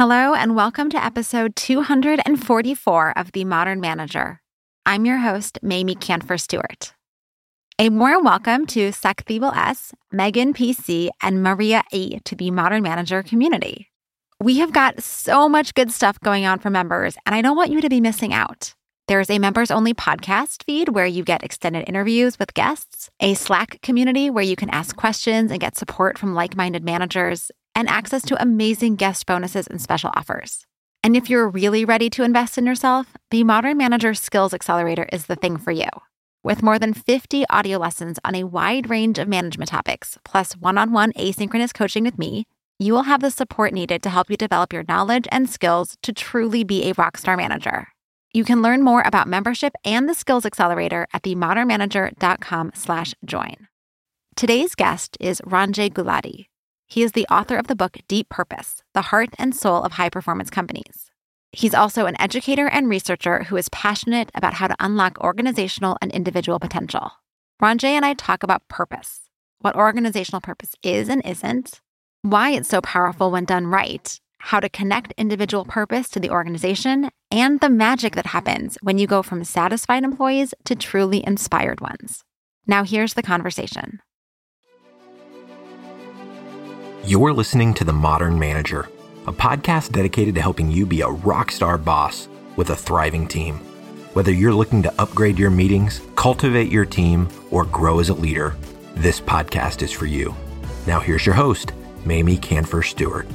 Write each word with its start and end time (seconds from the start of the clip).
Hello, 0.00 0.32
and 0.32 0.56
welcome 0.56 0.88
to 0.88 1.04
episode 1.04 1.54
244 1.56 3.18
of 3.18 3.32
The 3.32 3.44
Modern 3.44 3.80
Manager. 3.80 4.40
I'm 4.86 5.04
your 5.04 5.18
host, 5.18 5.58
Mamie 5.62 5.94
Kanfer 5.94 6.40
Stewart. 6.40 6.94
A 7.78 7.90
warm 7.90 8.24
welcome 8.24 8.64
to 8.68 8.92
Sakthibal 8.92 9.54
S, 9.54 9.92
Megan 10.10 10.54
PC, 10.54 11.10
and 11.20 11.42
Maria 11.42 11.82
E 11.92 12.18
to 12.20 12.34
the 12.34 12.50
Modern 12.50 12.82
Manager 12.82 13.22
community. 13.22 13.90
We 14.40 14.56
have 14.60 14.72
got 14.72 15.02
so 15.02 15.50
much 15.50 15.74
good 15.74 15.92
stuff 15.92 16.18
going 16.20 16.46
on 16.46 16.60
for 16.60 16.70
members, 16.70 17.18
and 17.26 17.34
I 17.34 17.42
don't 17.42 17.58
want 17.58 17.70
you 17.70 17.82
to 17.82 17.90
be 17.90 18.00
missing 18.00 18.32
out. 18.32 18.72
There's 19.06 19.28
a 19.28 19.38
members 19.38 19.70
only 19.70 19.92
podcast 19.92 20.62
feed 20.62 20.88
where 20.88 21.04
you 21.04 21.24
get 21.24 21.42
extended 21.42 21.86
interviews 21.86 22.38
with 22.38 22.54
guests, 22.54 23.10
a 23.20 23.34
Slack 23.34 23.82
community 23.82 24.30
where 24.30 24.44
you 24.44 24.56
can 24.56 24.70
ask 24.70 24.96
questions 24.96 25.50
and 25.50 25.60
get 25.60 25.76
support 25.76 26.16
from 26.16 26.32
like 26.32 26.56
minded 26.56 26.84
managers, 26.84 27.50
and 27.74 27.88
access 27.88 28.22
to 28.22 28.42
amazing 28.42 28.96
guest 28.96 29.26
bonuses 29.26 29.66
and 29.66 29.80
special 29.80 30.10
offers. 30.14 30.66
And 31.02 31.16
if 31.16 31.30
you're 31.30 31.48
really 31.48 31.84
ready 31.84 32.10
to 32.10 32.24
invest 32.24 32.58
in 32.58 32.66
yourself, 32.66 33.16
the 33.30 33.44
Modern 33.44 33.76
Manager 33.76 34.12
Skills 34.14 34.52
Accelerator 34.52 35.08
is 35.12 35.26
the 35.26 35.36
thing 35.36 35.56
for 35.56 35.70
you. 35.70 35.88
With 36.42 36.62
more 36.62 36.78
than 36.78 36.94
50 36.94 37.44
audio 37.48 37.78
lessons 37.78 38.18
on 38.24 38.34
a 38.34 38.44
wide 38.44 38.88
range 38.88 39.18
of 39.18 39.28
management 39.28 39.70
topics, 39.70 40.18
plus 40.24 40.54
one 40.54 40.78
on 40.78 40.92
one 40.92 41.12
asynchronous 41.12 41.72
coaching 41.72 42.04
with 42.04 42.18
me, 42.18 42.46
you 42.78 42.94
will 42.94 43.02
have 43.02 43.20
the 43.20 43.30
support 43.30 43.74
needed 43.74 44.02
to 44.02 44.10
help 44.10 44.30
you 44.30 44.36
develop 44.38 44.72
your 44.72 44.84
knowledge 44.88 45.28
and 45.30 45.50
skills 45.50 45.98
to 46.02 46.12
truly 46.12 46.64
be 46.64 46.88
a 46.88 46.94
rockstar 46.94 47.36
manager. 47.36 47.88
You 48.32 48.44
can 48.44 48.62
learn 48.62 48.82
more 48.82 49.02
about 49.04 49.28
membership 49.28 49.74
and 49.84 50.08
the 50.08 50.14
Skills 50.14 50.46
Accelerator 50.46 51.06
at 51.12 51.22
themodernmanager.com 51.22 52.72
slash 52.74 53.14
join. 53.24 53.68
Today's 54.36 54.74
guest 54.74 55.16
is 55.20 55.40
Ranjay 55.42 55.92
Gulati, 55.92 56.46
he 56.90 57.04
is 57.04 57.12
the 57.12 57.26
author 57.30 57.56
of 57.56 57.68
the 57.68 57.76
book 57.76 57.98
Deep 58.08 58.28
Purpose 58.28 58.82
The 58.94 59.02
Heart 59.02 59.30
and 59.38 59.54
Soul 59.54 59.84
of 59.84 59.92
High 59.92 60.08
Performance 60.08 60.50
Companies. 60.50 61.08
He's 61.52 61.74
also 61.74 62.06
an 62.06 62.20
educator 62.20 62.66
and 62.66 62.88
researcher 62.88 63.44
who 63.44 63.56
is 63.56 63.68
passionate 63.68 64.28
about 64.34 64.54
how 64.54 64.66
to 64.66 64.76
unlock 64.80 65.20
organizational 65.20 65.96
and 66.02 66.10
individual 66.10 66.58
potential. 66.58 67.12
Ranjay 67.62 67.90
and 67.90 68.04
I 68.04 68.14
talk 68.14 68.42
about 68.42 68.66
purpose, 68.68 69.30
what 69.60 69.76
organizational 69.76 70.40
purpose 70.40 70.74
is 70.82 71.08
and 71.08 71.24
isn't, 71.24 71.80
why 72.22 72.50
it's 72.50 72.68
so 72.68 72.80
powerful 72.80 73.30
when 73.30 73.44
done 73.44 73.68
right, 73.68 74.20
how 74.38 74.58
to 74.58 74.68
connect 74.68 75.12
individual 75.12 75.64
purpose 75.64 76.08
to 76.08 76.18
the 76.18 76.30
organization, 76.30 77.08
and 77.30 77.60
the 77.60 77.70
magic 77.70 78.16
that 78.16 78.26
happens 78.26 78.76
when 78.82 78.98
you 78.98 79.06
go 79.06 79.22
from 79.22 79.44
satisfied 79.44 80.02
employees 80.02 80.54
to 80.64 80.74
truly 80.74 81.24
inspired 81.24 81.80
ones. 81.80 82.24
Now, 82.66 82.82
here's 82.82 83.14
the 83.14 83.22
conversation. 83.22 84.00
You're 87.04 87.32
listening 87.32 87.72
to 87.74 87.84
The 87.84 87.94
Modern 87.94 88.38
Manager, 88.38 88.86
a 89.26 89.32
podcast 89.32 89.92
dedicated 89.92 90.34
to 90.34 90.42
helping 90.42 90.70
you 90.70 90.84
be 90.84 91.00
a 91.00 91.08
rock 91.08 91.50
star 91.50 91.78
boss 91.78 92.28
with 92.56 92.68
a 92.70 92.76
thriving 92.76 93.26
team. 93.26 93.56
Whether 94.12 94.32
you're 94.32 94.52
looking 94.52 94.82
to 94.82 94.92
upgrade 95.00 95.38
your 95.38 95.50
meetings, 95.50 96.02
cultivate 96.14 96.70
your 96.70 96.84
team, 96.84 97.26
or 97.50 97.64
grow 97.64 98.00
as 98.00 98.10
a 98.10 98.14
leader, 98.14 98.54
this 98.96 99.18
podcast 99.18 99.80
is 99.80 99.90
for 99.90 100.04
you. 100.04 100.34
Now, 100.86 101.00
here's 101.00 101.24
your 101.24 101.34
host, 101.34 101.72
Mamie 102.04 102.36
Kanfer 102.36 102.84
Stewart. 102.84 103.26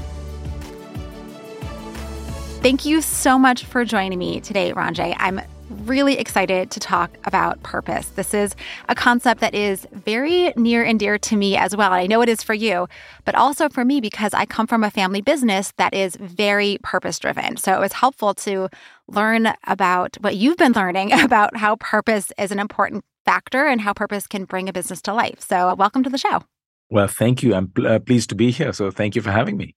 Thank 2.61 2.85
you 2.85 3.01
so 3.01 3.39
much 3.39 3.65
for 3.65 3.83
joining 3.83 4.19
me 4.19 4.41
today, 4.41 4.73
Ranjay. 4.73 5.15
I'm 5.17 5.41
really 5.69 6.17
excited 6.17 6.71
to 6.71 6.79
talk 6.79 7.17
about 7.25 7.61
purpose. 7.63 8.07
This 8.09 8.33
is 8.33 8.55
a 8.89 8.95
concept 8.95 9.41
that 9.41 9.55
is 9.55 9.87
very 9.91 10.53
near 10.55 10.83
and 10.83 10.99
dear 10.99 11.17
to 11.17 11.35
me 11.35 11.57
as 11.57 11.75
well. 11.75 11.91
I 11.91 12.07
know 12.07 12.21
it 12.21 12.29
is 12.29 12.43
for 12.43 12.53
you, 12.53 12.87
but 13.23 13.35
also 13.35 13.69
for 13.69 13.83
me 13.83 14.01
because 14.01 14.33
I 14.33 14.45
come 14.45 14.67
from 14.67 14.83
a 14.83 14.91
family 14.91 15.21
business 15.21 15.73
that 15.77 15.93
is 15.93 16.15
very 16.17 16.77
purpose 16.83 17.19
driven. 17.19 17.57
So 17.57 17.73
it 17.73 17.79
was 17.79 17.93
helpful 17.93 18.33
to 18.35 18.69
learn 19.07 19.53
about 19.65 20.17
what 20.21 20.35
you've 20.35 20.57
been 20.57 20.73
learning 20.73 21.11
about 21.19 21.57
how 21.57 21.75
purpose 21.77 22.31
is 22.37 22.51
an 22.51 22.59
important 22.59 23.03
factor 23.25 23.65
and 23.65 23.81
how 23.81 23.93
purpose 23.93 24.27
can 24.27 24.45
bring 24.45 24.69
a 24.69 24.73
business 24.73 25.01
to 25.03 25.13
life. 25.13 25.41
So 25.41 25.73
welcome 25.75 26.03
to 26.03 26.09
the 26.09 26.17
show. 26.17 26.43
Well, 26.89 27.07
thank 27.07 27.41
you. 27.41 27.55
I'm 27.55 27.71
uh, 27.83 27.99
pleased 27.99 28.29
to 28.29 28.35
be 28.35 28.51
here. 28.51 28.71
So 28.71 28.91
thank 28.91 29.15
you 29.15 29.21
for 29.21 29.31
having 29.31 29.57
me. 29.57 29.75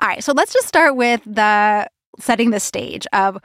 All 0.00 0.08
right. 0.08 0.22
So 0.22 0.32
let's 0.32 0.52
just 0.52 0.66
start 0.66 0.96
with 0.96 1.22
the 1.24 1.88
setting 2.18 2.50
the 2.50 2.60
stage 2.60 3.06
of 3.12 3.38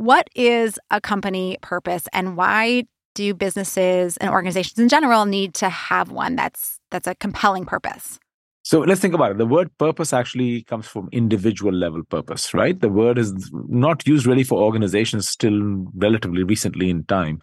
what 0.00 0.30
is 0.34 0.78
a 0.90 0.98
company 0.98 1.58
purpose 1.60 2.08
and 2.14 2.34
why 2.34 2.84
do 3.14 3.34
businesses 3.34 4.16
and 4.16 4.30
organizations 4.30 4.78
in 4.78 4.88
general 4.88 5.26
need 5.26 5.52
to 5.52 5.68
have 5.68 6.10
one 6.10 6.36
that's 6.36 6.80
that's 6.90 7.06
a 7.06 7.14
compelling 7.16 7.66
purpose? 7.66 8.18
So 8.62 8.80
let's 8.80 9.02
think 9.02 9.12
about 9.12 9.32
it. 9.32 9.38
The 9.38 9.46
word 9.46 9.76
purpose 9.76 10.14
actually 10.14 10.62
comes 10.62 10.86
from 10.86 11.10
individual 11.12 11.74
level 11.74 12.02
purpose, 12.04 12.54
right? 12.54 12.80
The 12.80 12.88
word 12.88 13.18
is 13.18 13.50
not 13.52 14.06
used 14.06 14.24
really 14.24 14.42
for 14.42 14.62
organizations 14.62 15.28
still 15.28 15.84
relatively 15.94 16.44
recently 16.44 16.88
in 16.88 17.04
time. 17.04 17.40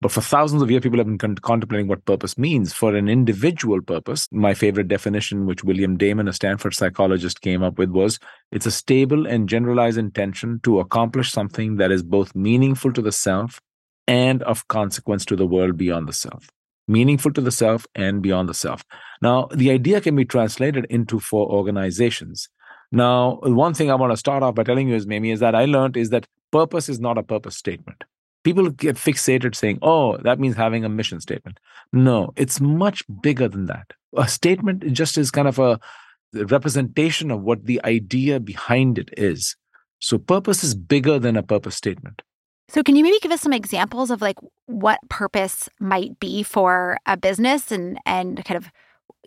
But 0.00 0.12
for 0.12 0.20
thousands 0.20 0.60
of 0.60 0.70
years, 0.70 0.82
people 0.82 0.98
have 0.98 1.06
been 1.06 1.18
con- 1.18 1.36
contemplating 1.36 1.88
what 1.88 2.04
purpose 2.04 2.36
means. 2.36 2.72
For 2.72 2.94
an 2.94 3.08
individual 3.08 3.80
purpose, 3.80 4.28
my 4.30 4.52
favorite 4.52 4.88
definition, 4.88 5.46
which 5.46 5.64
William 5.64 5.96
Damon, 5.96 6.28
a 6.28 6.32
Stanford 6.32 6.74
psychologist, 6.74 7.40
came 7.40 7.62
up 7.62 7.78
with 7.78 7.90
was 7.90 8.18
it's 8.52 8.66
a 8.66 8.70
stable 8.70 9.26
and 9.26 9.48
generalized 9.48 9.98
intention 9.98 10.60
to 10.64 10.80
accomplish 10.80 11.32
something 11.32 11.76
that 11.76 11.90
is 11.90 12.02
both 12.02 12.34
meaningful 12.34 12.92
to 12.92 13.00
the 13.00 13.12
self 13.12 13.60
and 14.06 14.42
of 14.42 14.68
consequence 14.68 15.24
to 15.24 15.36
the 15.36 15.46
world 15.46 15.76
beyond 15.76 16.08
the 16.08 16.12
self. 16.12 16.50
Meaningful 16.86 17.32
to 17.32 17.40
the 17.40 17.50
self 17.50 17.86
and 17.94 18.20
beyond 18.20 18.48
the 18.48 18.54
self. 18.54 18.84
Now, 19.22 19.48
the 19.54 19.70
idea 19.70 20.02
can 20.02 20.14
be 20.16 20.26
translated 20.26 20.86
into 20.90 21.18
for 21.18 21.50
organizations. 21.50 22.50
Now, 22.92 23.38
one 23.42 23.72
thing 23.72 23.90
I 23.90 23.94
want 23.94 24.12
to 24.12 24.18
start 24.18 24.42
off 24.42 24.54
by 24.54 24.64
telling 24.64 24.88
you 24.88 24.96
is, 24.96 25.06
Mamie, 25.06 25.30
is 25.30 25.40
that 25.40 25.54
I 25.54 25.64
learned 25.64 25.96
is 25.96 26.10
that 26.10 26.26
purpose 26.52 26.90
is 26.90 27.00
not 27.00 27.16
a 27.16 27.22
purpose 27.22 27.56
statement 27.56 28.04
people 28.44 28.70
get 28.70 28.96
fixated 28.96 29.54
saying, 29.54 29.78
oh, 29.82 30.18
that 30.18 30.38
means 30.38 30.54
having 30.54 30.84
a 30.84 30.88
mission 30.88 31.20
statement. 31.20 31.58
No, 31.92 32.32
it's 32.36 32.60
much 32.60 33.02
bigger 33.20 33.48
than 33.48 33.66
that. 33.66 33.92
A 34.16 34.28
statement 34.28 34.92
just 34.92 35.18
is 35.18 35.30
kind 35.30 35.48
of 35.48 35.58
a 35.58 35.80
representation 36.32 37.30
of 37.30 37.42
what 37.42 37.64
the 37.64 37.80
idea 37.84 38.38
behind 38.38 38.98
it 38.98 39.10
is. 39.16 39.56
So 39.98 40.18
purpose 40.18 40.62
is 40.62 40.74
bigger 40.74 41.18
than 41.18 41.36
a 41.36 41.42
purpose 41.42 41.74
statement. 41.74 42.22
So 42.68 42.82
can 42.82 42.96
you 42.96 43.02
maybe 43.02 43.18
give 43.20 43.32
us 43.32 43.40
some 43.40 43.52
examples 43.52 44.10
of 44.10 44.20
like 44.20 44.36
what 44.66 44.98
purpose 45.08 45.68
might 45.80 46.18
be 46.18 46.42
for 46.42 46.98
a 47.06 47.16
business 47.16 47.70
and 47.70 47.98
and 48.06 48.44
kind 48.44 48.56
of 48.56 48.70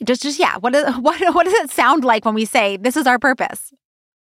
just 0.03 0.21
just 0.21 0.39
yeah, 0.39 0.57
what 0.57 0.75
is, 0.75 0.83
what 0.99 1.19
what 1.33 1.45
does 1.45 1.53
it 1.53 1.71
sound 1.71 2.03
like 2.03 2.25
when 2.25 2.35
we 2.35 2.45
say 2.45 2.77
this 2.77 2.97
is 2.97 3.07
our 3.07 3.19
purpose? 3.19 3.73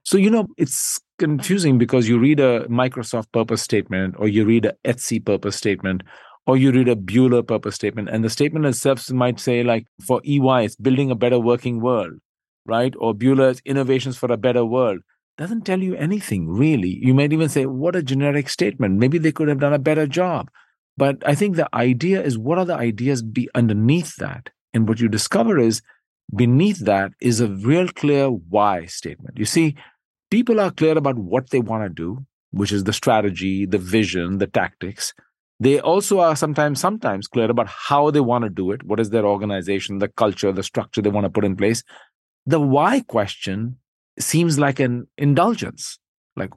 So, 0.06 0.18
you 0.18 0.30
know, 0.30 0.46
it's 0.56 1.00
confusing 1.18 1.78
because 1.78 2.08
you 2.08 2.20
read 2.20 2.38
a 2.38 2.64
Microsoft 2.68 3.32
purpose 3.32 3.60
statement 3.60 4.14
or 4.16 4.28
you 4.28 4.44
read 4.44 4.64
a 4.64 4.74
Etsy 4.84 5.18
purpose 5.24 5.56
statement 5.56 6.04
or 6.46 6.56
you 6.56 6.70
read 6.70 6.88
a 6.88 6.94
Bühler 6.94 7.44
purpose 7.44 7.74
statement 7.74 8.10
and 8.10 8.22
the 8.22 8.30
statement 8.30 8.66
itself 8.66 9.10
might 9.10 9.40
say 9.40 9.64
like 9.64 9.84
for 10.06 10.20
EY 10.24 10.64
it's 10.64 10.76
building 10.76 11.10
a 11.10 11.16
better 11.16 11.40
working 11.40 11.80
world, 11.80 12.12
right? 12.64 12.94
Or 12.98 13.14
Bühler's 13.14 13.60
innovations 13.64 14.16
for 14.16 14.30
a 14.30 14.36
better 14.36 14.64
world. 14.64 15.00
Doesn't 15.38 15.66
tell 15.66 15.80
you 15.80 15.96
anything 15.96 16.48
really. 16.48 17.00
You 17.02 17.12
might 17.12 17.32
even 17.32 17.48
say 17.48 17.66
what 17.66 17.96
a 17.96 18.02
generic 18.02 18.48
statement. 18.48 19.00
Maybe 19.00 19.18
they 19.18 19.32
could 19.32 19.48
have 19.48 19.58
done 19.58 19.74
a 19.74 19.80
better 19.80 20.06
job. 20.06 20.52
But 20.96 21.16
I 21.26 21.34
think 21.34 21.56
the 21.56 21.68
idea 21.74 22.22
is 22.22 22.38
what 22.38 22.58
are 22.58 22.64
the 22.64 22.76
ideas 22.76 23.24
be 23.24 23.48
underneath 23.56 24.14
that? 24.18 24.50
And 24.72 24.88
what 24.88 25.00
you 25.00 25.08
discover 25.08 25.58
is 25.58 25.82
beneath 26.32 26.78
that 26.84 27.10
is 27.20 27.40
a 27.40 27.48
real 27.48 27.88
clear 27.88 28.28
why 28.28 28.86
statement. 28.86 29.36
You 29.36 29.46
see, 29.46 29.74
people 30.30 30.60
are 30.60 30.70
clear 30.70 30.96
about 30.96 31.16
what 31.16 31.50
they 31.50 31.60
want 31.60 31.84
to 31.84 31.88
do, 31.88 32.24
which 32.50 32.72
is 32.72 32.84
the 32.84 32.92
strategy, 32.92 33.66
the 33.66 33.78
vision, 33.78 34.38
the 34.38 34.46
tactics. 34.46 35.12
They 35.58 35.80
also 35.80 36.20
are 36.20 36.36
sometimes 36.36 36.80
sometimes 36.80 37.26
clear 37.28 37.50
about 37.50 37.68
how 37.68 38.10
they 38.10 38.20
want 38.20 38.44
to 38.44 38.50
do 38.50 38.72
it. 38.72 38.82
What 38.82 39.00
is 39.00 39.10
their 39.10 39.24
organization, 39.24 39.98
the 39.98 40.08
culture, 40.08 40.52
the 40.52 40.62
structure 40.62 41.00
they 41.00 41.10
want 41.10 41.24
to 41.24 41.30
put 41.30 41.44
in 41.44 41.56
place? 41.56 41.82
The 42.44 42.60
why 42.60 43.00
question 43.00 43.78
seems 44.18 44.58
like 44.58 44.80
an 44.80 45.06
indulgence. 45.16 45.98
Like, 46.36 46.52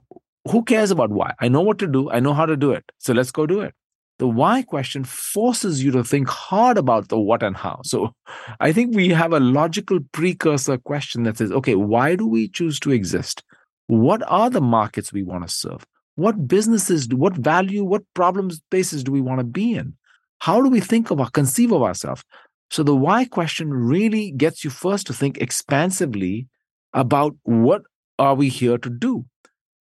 who 0.48 0.62
cares 0.64 0.90
about 0.90 1.10
why? 1.10 1.32
I 1.40 1.48
know 1.48 1.62
what 1.62 1.78
to 1.78 1.86
do. 1.86 2.10
I 2.10 2.20
know 2.20 2.34
how 2.34 2.46
to 2.46 2.56
do 2.56 2.72
it. 2.72 2.84
So 2.98 3.12
let's 3.12 3.30
go 3.30 3.46
do 3.46 3.60
it. 3.60 3.74
The 4.18 4.28
why 4.28 4.62
question 4.62 5.04
forces 5.04 5.82
you 5.82 5.90
to 5.92 6.04
think 6.04 6.28
hard 6.28 6.76
about 6.76 7.08
the 7.08 7.18
what 7.18 7.42
and 7.42 7.56
how. 7.56 7.80
So 7.84 8.14
I 8.60 8.72
think 8.72 8.94
we 8.94 9.08
have 9.08 9.32
a 9.32 9.40
logical 9.40 10.00
precursor 10.12 10.76
question 10.76 11.22
that 11.22 11.38
says, 11.38 11.52
okay, 11.52 11.74
why 11.74 12.16
do 12.16 12.26
we 12.26 12.48
choose 12.48 12.78
to 12.80 12.92
exist? 12.92 13.42
What 13.90 14.22
are 14.28 14.48
the 14.48 14.60
markets 14.60 15.12
we 15.12 15.24
want 15.24 15.46
to 15.46 15.52
serve? 15.52 15.84
What 16.14 16.46
businesses 16.46 17.08
what 17.08 17.34
value 17.34 17.82
what 17.82 18.02
problem 18.14 18.50
spaces 18.50 19.02
do 19.02 19.10
we 19.10 19.20
want 19.20 19.40
to 19.40 19.44
be 19.44 19.74
in? 19.74 19.94
How 20.38 20.62
do 20.62 20.68
we 20.68 20.80
think 20.80 21.10
of 21.10 21.20
our 21.20 21.30
conceive 21.30 21.72
of 21.72 21.82
ourselves? 21.82 22.24
So 22.70 22.82
the 22.84 22.94
why 22.94 23.24
question 23.24 23.72
really 23.72 24.30
gets 24.30 24.62
you 24.62 24.70
first 24.70 25.06
to 25.08 25.12
think 25.12 25.38
expansively 25.38 26.46
about 26.92 27.34
what 27.42 27.82
are 28.18 28.34
we 28.34 28.48
here 28.48 28.78
to 28.78 28.90
do? 28.90 29.24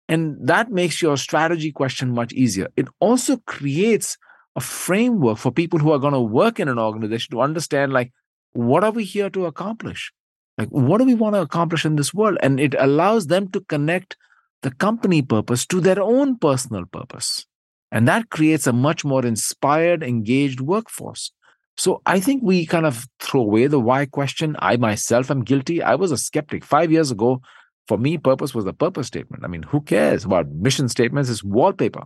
And 0.06 0.36
that 0.46 0.70
makes 0.70 1.00
your 1.00 1.16
strategy 1.16 1.72
question 1.72 2.12
much 2.12 2.32
easier. 2.34 2.68
It 2.76 2.88
also 3.00 3.38
creates 3.46 4.18
a 4.54 4.60
framework 4.60 5.38
for 5.38 5.50
people 5.50 5.78
who 5.78 5.92
are 5.92 5.98
going 5.98 6.12
to 6.12 6.20
work 6.20 6.60
in 6.60 6.68
an 6.68 6.78
organization 6.78 7.32
to 7.32 7.40
understand 7.40 7.92
like 7.92 8.12
what 8.52 8.84
are 8.84 8.92
we 8.92 9.04
here 9.04 9.30
to 9.30 9.46
accomplish 9.46 10.12
like, 10.58 10.68
what 10.68 10.98
do 10.98 11.04
we 11.04 11.14
want 11.14 11.34
to 11.34 11.42
accomplish 11.42 11.84
in 11.84 11.96
this 11.96 12.14
world? 12.14 12.38
And 12.42 12.60
it 12.60 12.74
allows 12.78 13.26
them 13.26 13.48
to 13.48 13.60
connect 13.60 14.16
the 14.62 14.70
company 14.70 15.20
purpose 15.20 15.66
to 15.66 15.80
their 15.80 16.00
own 16.00 16.38
personal 16.38 16.84
purpose. 16.86 17.46
And 17.90 18.08
that 18.08 18.30
creates 18.30 18.66
a 18.66 18.72
much 18.72 19.04
more 19.04 19.24
inspired, 19.24 20.02
engaged 20.02 20.60
workforce. 20.60 21.32
So 21.76 22.00
I 22.06 22.20
think 22.20 22.42
we 22.42 22.66
kind 22.66 22.86
of 22.86 23.06
throw 23.20 23.40
away 23.42 23.66
the 23.66 23.80
why 23.80 24.06
question. 24.06 24.56
I 24.60 24.76
myself 24.76 25.30
am 25.30 25.42
guilty. 25.42 25.82
I 25.82 25.96
was 25.96 26.12
a 26.12 26.16
skeptic. 26.16 26.64
Five 26.64 26.92
years 26.92 27.10
ago, 27.10 27.40
for 27.88 27.98
me, 27.98 28.16
purpose 28.16 28.54
was 28.54 28.66
a 28.66 28.72
purpose 28.72 29.08
statement. 29.08 29.44
I 29.44 29.48
mean, 29.48 29.64
who 29.64 29.80
cares 29.80 30.24
about 30.24 30.50
mission 30.50 30.88
statements? 30.88 31.28
It's 31.28 31.44
wallpaper. 31.44 32.04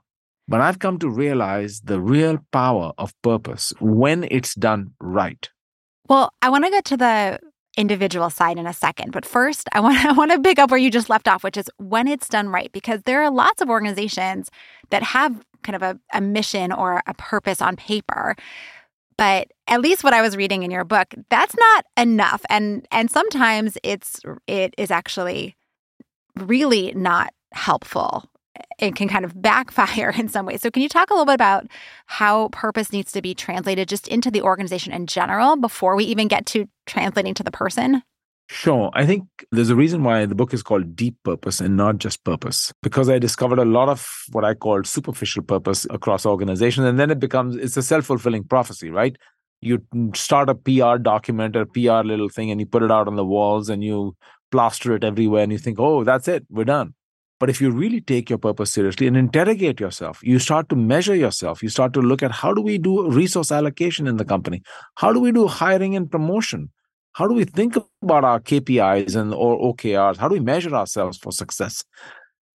But 0.48 0.62
I've 0.62 0.78
come 0.78 0.98
to 1.00 1.10
realize 1.10 1.82
the 1.82 2.00
real 2.00 2.38
power 2.50 2.92
of 2.96 3.12
purpose 3.22 3.74
when 3.78 4.26
it's 4.30 4.54
done 4.54 4.92
right. 5.00 5.48
Well, 6.08 6.32
I 6.40 6.48
want 6.48 6.64
to 6.64 6.70
get 6.70 6.86
to 6.86 6.96
the 6.96 7.38
individual 7.78 8.28
side 8.28 8.58
in 8.58 8.66
a 8.66 8.72
second, 8.74 9.12
but 9.12 9.24
first, 9.24 9.68
I 9.72 9.80
want 9.80 10.04
I 10.04 10.12
want 10.12 10.32
to 10.32 10.40
pick 10.40 10.58
up 10.58 10.70
where 10.70 10.78
you 10.78 10.90
just 10.90 11.08
left 11.08 11.28
off, 11.28 11.44
which 11.44 11.56
is 11.56 11.70
when 11.78 12.08
it's 12.08 12.28
done 12.28 12.48
right, 12.48 12.70
because 12.72 13.02
there 13.04 13.22
are 13.22 13.30
lots 13.30 13.62
of 13.62 13.70
organizations 13.70 14.50
that 14.90 15.02
have 15.02 15.42
kind 15.62 15.76
of 15.76 15.82
a, 15.82 15.98
a 16.12 16.20
mission 16.20 16.72
or 16.72 17.02
a 17.06 17.14
purpose 17.14 17.62
on 17.62 17.76
paper, 17.76 18.36
but 19.16 19.48
at 19.66 19.80
least 19.80 20.04
what 20.04 20.14
I 20.14 20.22
was 20.22 20.36
reading 20.36 20.62
in 20.62 20.70
your 20.70 20.84
book, 20.84 21.14
that's 21.30 21.56
not 21.56 21.84
enough, 21.96 22.44
and 22.50 22.86
and 22.90 23.10
sometimes 23.10 23.78
it's 23.82 24.20
it 24.46 24.74
is 24.76 24.90
actually 24.90 25.56
really 26.36 26.92
not 26.94 27.32
helpful 27.52 28.28
it 28.78 28.94
can 28.94 29.08
kind 29.08 29.24
of 29.24 29.40
backfire 29.40 30.10
in 30.16 30.28
some 30.28 30.46
ways. 30.46 30.62
So, 30.62 30.70
can 30.70 30.82
you 30.82 30.88
talk 30.88 31.10
a 31.10 31.14
little 31.14 31.26
bit 31.26 31.34
about 31.34 31.66
how 32.06 32.48
purpose 32.48 32.92
needs 32.92 33.12
to 33.12 33.22
be 33.22 33.34
translated 33.34 33.88
just 33.88 34.08
into 34.08 34.30
the 34.30 34.42
organization 34.42 34.92
in 34.92 35.06
general 35.06 35.56
before 35.56 35.96
we 35.96 36.04
even 36.04 36.28
get 36.28 36.46
to 36.46 36.68
translating 36.86 37.34
to 37.34 37.42
the 37.42 37.50
person? 37.50 38.02
Sure. 38.50 38.90
I 38.94 39.04
think 39.04 39.24
there's 39.52 39.68
a 39.68 39.76
reason 39.76 40.02
why 40.02 40.24
the 40.24 40.34
book 40.34 40.54
is 40.54 40.62
called 40.62 40.96
Deep 40.96 41.16
Purpose 41.22 41.60
and 41.60 41.76
not 41.76 41.98
just 41.98 42.24
Purpose, 42.24 42.72
because 42.82 43.10
I 43.10 43.18
discovered 43.18 43.58
a 43.58 43.64
lot 43.66 43.90
of 43.90 44.08
what 44.32 44.42
I 44.42 44.54
called 44.54 44.86
superficial 44.86 45.42
purpose 45.42 45.86
across 45.90 46.24
organizations. 46.24 46.86
And 46.86 46.98
then 46.98 47.10
it 47.10 47.20
becomes, 47.20 47.56
it's 47.56 47.76
a 47.76 47.82
self 47.82 48.06
fulfilling 48.06 48.44
prophecy, 48.44 48.88
right? 48.88 49.14
You 49.60 49.84
start 50.14 50.48
a 50.48 50.54
PR 50.54 50.96
document 50.96 51.56
or 51.56 51.66
PR 51.66 52.06
little 52.06 52.30
thing 52.30 52.50
and 52.50 52.58
you 52.58 52.64
put 52.64 52.82
it 52.82 52.90
out 52.90 53.06
on 53.06 53.16
the 53.16 53.24
walls 53.24 53.68
and 53.68 53.84
you 53.84 54.16
plaster 54.50 54.94
it 54.94 55.04
everywhere 55.04 55.42
and 55.42 55.52
you 55.52 55.58
think, 55.58 55.78
oh, 55.78 56.04
that's 56.04 56.26
it, 56.26 56.46
we're 56.48 56.64
done. 56.64 56.94
But 57.40 57.50
if 57.50 57.60
you 57.60 57.70
really 57.70 58.00
take 58.00 58.28
your 58.28 58.38
purpose 58.38 58.72
seriously 58.72 59.06
and 59.06 59.16
interrogate 59.16 59.78
yourself, 59.78 60.20
you 60.22 60.40
start 60.40 60.68
to 60.70 60.76
measure 60.76 61.14
yourself. 61.14 61.62
You 61.62 61.68
start 61.68 61.92
to 61.92 62.00
look 62.00 62.22
at 62.22 62.32
how 62.32 62.52
do 62.52 62.60
we 62.60 62.78
do 62.78 63.08
resource 63.08 63.52
allocation 63.52 64.08
in 64.08 64.16
the 64.16 64.24
company? 64.24 64.62
How 64.96 65.12
do 65.12 65.20
we 65.20 65.30
do 65.30 65.46
hiring 65.46 65.94
and 65.94 66.10
promotion? 66.10 66.70
How 67.12 67.28
do 67.28 67.34
we 67.34 67.44
think 67.44 67.76
about 68.02 68.24
our 68.24 68.40
KPIs 68.40 69.14
and 69.14 69.32
or 69.32 69.58
OKRs? 69.72 70.16
How 70.16 70.28
do 70.28 70.34
we 70.34 70.40
measure 70.40 70.74
ourselves 70.74 71.16
for 71.16 71.30
success? 71.30 71.84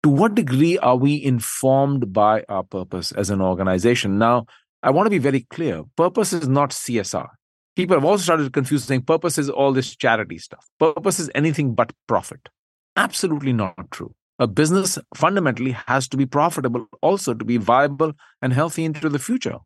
To 0.03 0.09
what 0.09 0.35
degree 0.35 0.77
are 0.77 0.97
we 0.97 1.24
informed 1.24 2.12
by 2.12 2.44
our 2.50 2.63
purpose 2.63 3.13
as 3.13 3.30
an 3.30 3.41
organization? 3.41 4.18
Now, 4.18 4.47
I 4.81 4.91
want 4.91 5.06
to 5.06 5.09
be 5.12 5.18
very 5.18 5.41
clear. 5.50 5.83
Purpose 5.95 6.33
is 6.33 6.50
not 6.50 6.71
CSR. 6.71 7.30
People 7.77 7.95
have 7.95 8.03
also 8.03 8.24
started 8.24 8.44
to 8.44 8.50
confuse 8.50 8.83
saying 8.83 9.03
purpose 9.03 9.38
is 9.38 9.50
all 9.50 9.71
this 9.71 9.95
charity 9.95 10.38
stuff. 10.39 10.69
Purpose 10.77 11.19
is 11.19 11.31
anything 11.33 11.74
but 11.74 11.94
profit. 12.06 12.50
Absolutely 12.97 13.53
not 13.53 13.89
true 13.91 14.13
a 14.39 14.47
business 14.47 14.97
fundamentally 15.15 15.71
has 15.88 16.07
to 16.07 16.18
be 16.18 16.25
profitable 16.25 16.88
also 17.01 17.33
to 17.33 17.45
be 17.45 17.57
viable 17.57 18.13
and 18.41 18.53
healthy 18.53 18.83
into 18.83 19.09
the 19.09 19.19
future. 19.19 19.57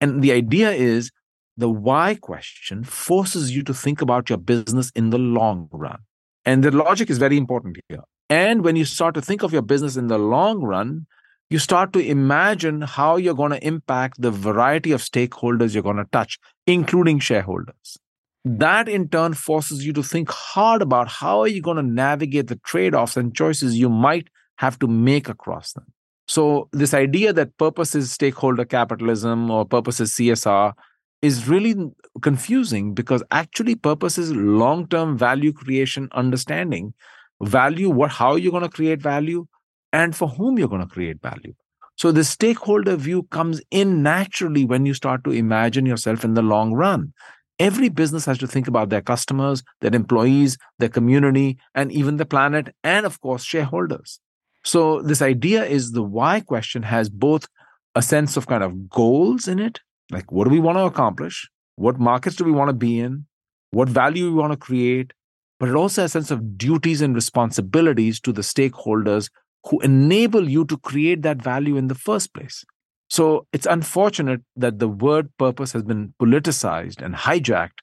And 0.00 0.22
the 0.22 0.32
idea 0.32 0.70
is 0.70 1.10
the 1.56 1.68
why 1.68 2.14
question 2.14 2.84
forces 2.84 3.54
you 3.54 3.62
to 3.64 3.74
think 3.74 4.00
about 4.00 4.28
your 4.28 4.38
business 4.38 4.90
in 4.94 5.10
the 5.10 5.18
long 5.18 5.68
run. 5.72 5.98
And 6.44 6.62
the 6.62 6.70
logic 6.70 7.10
is 7.10 7.18
very 7.18 7.36
important 7.36 7.78
here. 7.88 8.02
And 8.28 8.62
when 8.62 8.76
you 8.76 8.84
start 8.84 9.14
to 9.14 9.22
think 9.22 9.42
of 9.42 9.52
your 9.52 9.62
business 9.62 9.96
in 9.96 10.06
the 10.08 10.18
long 10.18 10.60
run, 10.62 11.06
you 11.48 11.58
start 11.58 11.92
to 11.92 12.00
imagine 12.00 12.82
how 12.82 13.16
you're 13.16 13.34
going 13.34 13.52
to 13.52 13.66
impact 13.66 14.20
the 14.20 14.30
variety 14.30 14.92
of 14.92 15.00
stakeholders 15.00 15.74
you're 15.74 15.82
going 15.82 15.96
to 15.96 16.08
touch, 16.12 16.38
including 16.66 17.20
shareholders 17.20 17.98
that 18.46 18.88
in 18.88 19.08
turn 19.08 19.34
forces 19.34 19.84
you 19.84 19.92
to 19.92 20.04
think 20.04 20.30
hard 20.30 20.80
about 20.80 21.08
how 21.08 21.40
are 21.40 21.48
you 21.48 21.60
going 21.60 21.76
to 21.76 21.82
navigate 21.82 22.46
the 22.46 22.54
trade-offs 22.64 23.16
and 23.16 23.34
choices 23.34 23.76
you 23.76 23.88
might 23.88 24.28
have 24.58 24.78
to 24.78 24.86
make 24.86 25.28
across 25.28 25.72
them. 25.72 25.84
So 26.28 26.68
this 26.72 26.94
idea 26.94 27.32
that 27.32 27.56
purpose 27.58 27.96
is 27.96 28.12
stakeholder 28.12 28.64
capitalism 28.64 29.50
or 29.50 29.64
purpose 29.64 29.98
is 30.00 30.12
csr 30.12 30.72
is 31.22 31.48
really 31.48 31.74
confusing 32.22 32.94
because 32.94 33.22
actually 33.32 33.74
purpose 33.74 34.16
is 34.16 34.32
long-term 34.32 35.18
value 35.18 35.52
creation 35.52 36.08
understanding 36.12 36.94
value 37.42 37.90
what 37.90 38.12
how 38.12 38.36
you're 38.36 38.52
going 38.52 38.62
to 38.62 38.68
create 38.68 39.02
value 39.02 39.44
and 39.92 40.14
for 40.14 40.28
whom 40.28 40.56
you're 40.56 40.68
going 40.68 40.80
to 40.80 40.86
create 40.86 41.20
value. 41.20 41.54
So 41.96 42.12
the 42.12 42.24
stakeholder 42.24 42.94
view 42.94 43.24
comes 43.24 43.60
in 43.70 44.02
naturally 44.02 44.64
when 44.64 44.86
you 44.86 44.94
start 44.94 45.24
to 45.24 45.30
imagine 45.30 45.86
yourself 45.86 46.24
in 46.24 46.34
the 46.34 46.42
long 46.42 46.74
run 46.74 47.12
Every 47.58 47.88
business 47.88 48.26
has 48.26 48.38
to 48.38 48.46
think 48.46 48.68
about 48.68 48.90
their 48.90 49.00
customers, 49.00 49.62
their 49.80 49.94
employees, 49.94 50.58
their 50.78 50.90
community, 50.90 51.58
and 51.74 51.90
even 51.90 52.16
the 52.16 52.26
planet, 52.26 52.74
and 52.84 53.06
of 53.06 53.20
course, 53.20 53.44
shareholders. 53.44 54.20
So, 54.64 55.00
this 55.00 55.22
idea 55.22 55.64
is 55.64 55.92
the 55.92 56.02
why 56.02 56.40
question 56.40 56.82
has 56.82 57.08
both 57.08 57.46
a 57.94 58.02
sense 58.02 58.36
of 58.36 58.46
kind 58.46 58.62
of 58.62 58.90
goals 58.90 59.48
in 59.48 59.58
it, 59.58 59.80
like 60.10 60.30
what 60.30 60.44
do 60.44 60.50
we 60.50 60.60
want 60.60 60.76
to 60.78 60.84
accomplish? 60.84 61.48
What 61.76 61.98
markets 61.98 62.36
do 62.36 62.44
we 62.44 62.52
want 62.52 62.68
to 62.68 62.74
be 62.74 63.00
in? 63.00 63.26
What 63.70 63.88
value 63.88 64.26
we 64.26 64.34
want 64.34 64.52
to 64.52 64.58
create? 64.58 65.12
But 65.58 65.70
it 65.70 65.74
also 65.74 66.02
has 66.02 66.10
a 66.10 66.12
sense 66.12 66.30
of 66.30 66.58
duties 66.58 67.00
and 67.00 67.14
responsibilities 67.14 68.20
to 68.20 68.32
the 68.32 68.42
stakeholders 68.42 69.30
who 69.68 69.80
enable 69.80 70.48
you 70.48 70.64
to 70.66 70.76
create 70.76 71.22
that 71.22 71.42
value 71.42 71.76
in 71.76 71.88
the 71.88 71.94
first 71.94 72.34
place. 72.34 72.64
So 73.08 73.46
it's 73.52 73.66
unfortunate 73.66 74.42
that 74.56 74.78
the 74.78 74.88
word 74.88 75.30
purpose 75.38 75.72
has 75.72 75.82
been 75.82 76.12
politicized 76.20 77.00
and 77.00 77.14
hijacked 77.14 77.78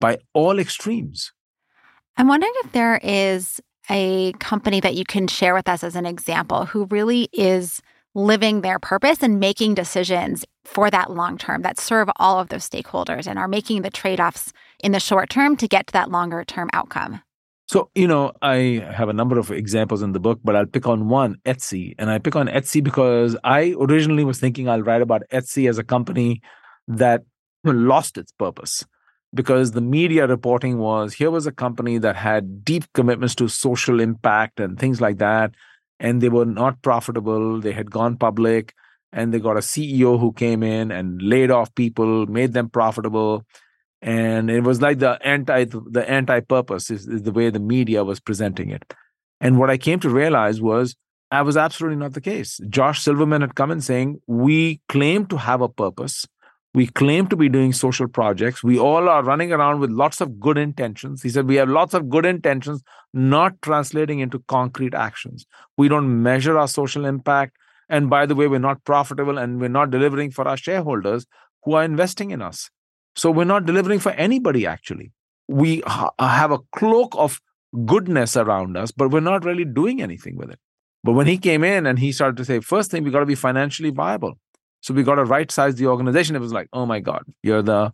by 0.00 0.18
all 0.32 0.58
extremes. 0.58 1.32
I'm 2.16 2.28
wondering 2.28 2.52
if 2.64 2.72
there 2.72 3.00
is 3.02 3.60
a 3.90 4.32
company 4.34 4.80
that 4.80 4.94
you 4.94 5.04
can 5.04 5.28
share 5.28 5.54
with 5.54 5.68
us 5.68 5.82
as 5.82 5.96
an 5.96 6.06
example 6.06 6.66
who 6.66 6.84
really 6.86 7.28
is 7.32 7.80
living 8.14 8.60
their 8.60 8.78
purpose 8.78 9.22
and 9.22 9.38
making 9.38 9.74
decisions 9.74 10.44
for 10.64 10.90
that 10.90 11.10
long 11.10 11.38
term 11.38 11.62
that 11.62 11.78
serve 11.78 12.08
all 12.16 12.38
of 12.40 12.48
those 12.48 12.68
stakeholders 12.68 13.26
and 13.26 13.38
are 13.38 13.48
making 13.48 13.82
the 13.82 13.90
trade 13.90 14.20
offs 14.20 14.52
in 14.82 14.92
the 14.92 15.00
short 15.00 15.30
term 15.30 15.56
to 15.56 15.68
get 15.68 15.86
to 15.86 15.92
that 15.92 16.10
longer 16.10 16.44
term 16.44 16.68
outcome. 16.72 17.22
So, 17.68 17.90
you 17.94 18.08
know, 18.08 18.32
I 18.40 18.82
have 18.90 19.10
a 19.10 19.12
number 19.12 19.38
of 19.38 19.50
examples 19.50 20.00
in 20.00 20.12
the 20.12 20.20
book, 20.20 20.40
but 20.42 20.56
I'll 20.56 20.64
pick 20.64 20.86
on 20.86 21.10
one, 21.10 21.36
Etsy. 21.44 21.94
And 21.98 22.08
I 22.10 22.18
pick 22.18 22.34
on 22.34 22.48
Etsy 22.48 22.82
because 22.82 23.36
I 23.44 23.74
originally 23.78 24.24
was 24.24 24.40
thinking 24.40 24.70
I'll 24.70 24.82
write 24.82 25.02
about 25.02 25.22
Etsy 25.30 25.68
as 25.68 25.76
a 25.76 25.84
company 25.84 26.40
that 26.86 27.24
lost 27.64 28.16
its 28.16 28.32
purpose 28.32 28.86
because 29.34 29.72
the 29.72 29.82
media 29.82 30.26
reporting 30.26 30.78
was 30.78 31.12
here 31.12 31.30
was 31.30 31.46
a 31.46 31.52
company 31.52 31.98
that 31.98 32.16
had 32.16 32.64
deep 32.64 32.90
commitments 32.94 33.34
to 33.34 33.48
social 33.48 34.00
impact 34.00 34.60
and 34.60 34.78
things 34.78 35.02
like 35.02 35.18
that. 35.18 35.54
And 36.00 36.22
they 36.22 36.30
were 36.30 36.46
not 36.46 36.80
profitable. 36.80 37.60
They 37.60 37.72
had 37.72 37.90
gone 37.90 38.16
public 38.16 38.72
and 39.12 39.34
they 39.34 39.40
got 39.40 39.58
a 39.58 39.60
CEO 39.60 40.18
who 40.18 40.32
came 40.32 40.62
in 40.62 40.90
and 40.90 41.20
laid 41.20 41.50
off 41.50 41.74
people, 41.74 42.26
made 42.28 42.54
them 42.54 42.70
profitable 42.70 43.44
and 44.00 44.50
it 44.50 44.60
was 44.60 44.80
like 44.80 44.98
the 44.98 45.18
anti 45.26 45.64
the 45.64 46.08
anti 46.08 46.40
purpose 46.40 46.90
is, 46.90 47.06
is 47.06 47.22
the 47.22 47.32
way 47.32 47.50
the 47.50 47.58
media 47.58 48.04
was 48.04 48.20
presenting 48.20 48.70
it. 48.70 48.94
And 49.40 49.58
what 49.58 49.70
i 49.70 49.76
came 49.76 50.00
to 50.00 50.10
realize 50.10 50.60
was 50.60 50.96
i 51.30 51.42
was 51.42 51.56
absolutely 51.56 51.98
not 51.98 52.14
the 52.14 52.20
case. 52.20 52.60
Josh 52.68 53.02
Silverman 53.02 53.40
had 53.40 53.54
come 53.54 53.70
in 53.70 53.80
saying 53.80 54.20
we 54.26 54.80
claim 54.88 55.26
to 55.26 55.36
have 55.36 55.60
a 55.60 55.68
purpose. 55.68 56.26
We 56.74 56.86
claim 56.86 57.26
to 57.28 57.36
be 57.36 57.48
doing 57.48 57.72
social 57.72 58.06
projects. 58.06 58.62
We 58.62 58.78
all 58.78 59.08
are 59.08 59.24
running 59.24 59.52
around 59.52 59.80
with 59.80 59.90
lots 59.90 60.20
of 60.20 60.38
good 60.38 60.58
intentions. 60.58 61.22
He 61.22 61.30
said 61.30 61.48
we 61.48 61.56
have 61.56 61.68
lots 61.68 61.94
of 61.94 62.08
good 62.08 62.26
intentions 62.26 62.82
not 63.12 63.60
translating 63.62 64.20
into 64.20 64.38
concrete 64.46 64.94
actions. 64.94 65.46
We 65.76 65.88
don't 65.88 66.22
measure 66.22 66.58
our 66.58 66.68
social 66.68 67.04
impact. 67.04 67.56
And 67.88 68.10
by 68.10 68.26
the 68.26 68.34
way 68.34 68.46
we're 68.46 68.58
not 68.58 68.84
profitable 68.84 69.38
and 69.38 69.60
we're 69.60 69.68
not 69.68 69.90
delivering 69.90 70.30
for 70.30 70.46
our 70.46 70.58
shareholders 70.58 71.26
who 71.64 71.72
are 71.72 71.82
investing 71.82 72.30
in 72.30 72.42
us 72.42 72.70
so 73.18 73.32
we're 73.32 73.44
not 73.44 73.66
delivering 73.66 73.98
for 73.98 74.12
anybody, 74.12 74.64
actually. 74.64 75.10
We 75.48 75.82
ha- 75.86 76.12
have 76.20 76.52
a 76.52 76.60
cloak 76.72 77.14
of 77.16 77.40
goodness 77.84 78.36
around 78.36 78.76
us, 78.76 78.92
but 78.92 79.10
we're 79.10 79.20
not 79.20 79.44
really 79.44 79.64
doing 79.64 80.00
anything 80.00 80.36
with 80.36 80.50
it. 80.50 80.60
But 81.02 81.14
when 81.14 81.26
he 81.26 81.36
came 81.36 81.64
in 81.64 81.86
and 81.86 81.98
he 81.98 82.12
started 82.12 82.36
to 82.36 82.44
say, 82.44 82.60
first 82.60 82.92
thing, 82.92 83.02
we 83.02 83.10
got 83.10 83.20
to 83.20 83.26
be 83.26 83.34
financially 83.34 83.90
viable. 83.90 84.34
So 84.82 84.94
we 84.94 85.02
got 85.02 85.16
to 85.16 85.24
right 85.24 85.50
size 85.50 85.74
the 85.74 85.88
organization. 85.88 86.36
It 86.36 86.40
was 86.40 86.52
like, 86.52 86.68
oh 86.72 86.86
my 86.86 87.00
God, 87.00 87.24
you're 87.42 87.62
the 87.62 87.92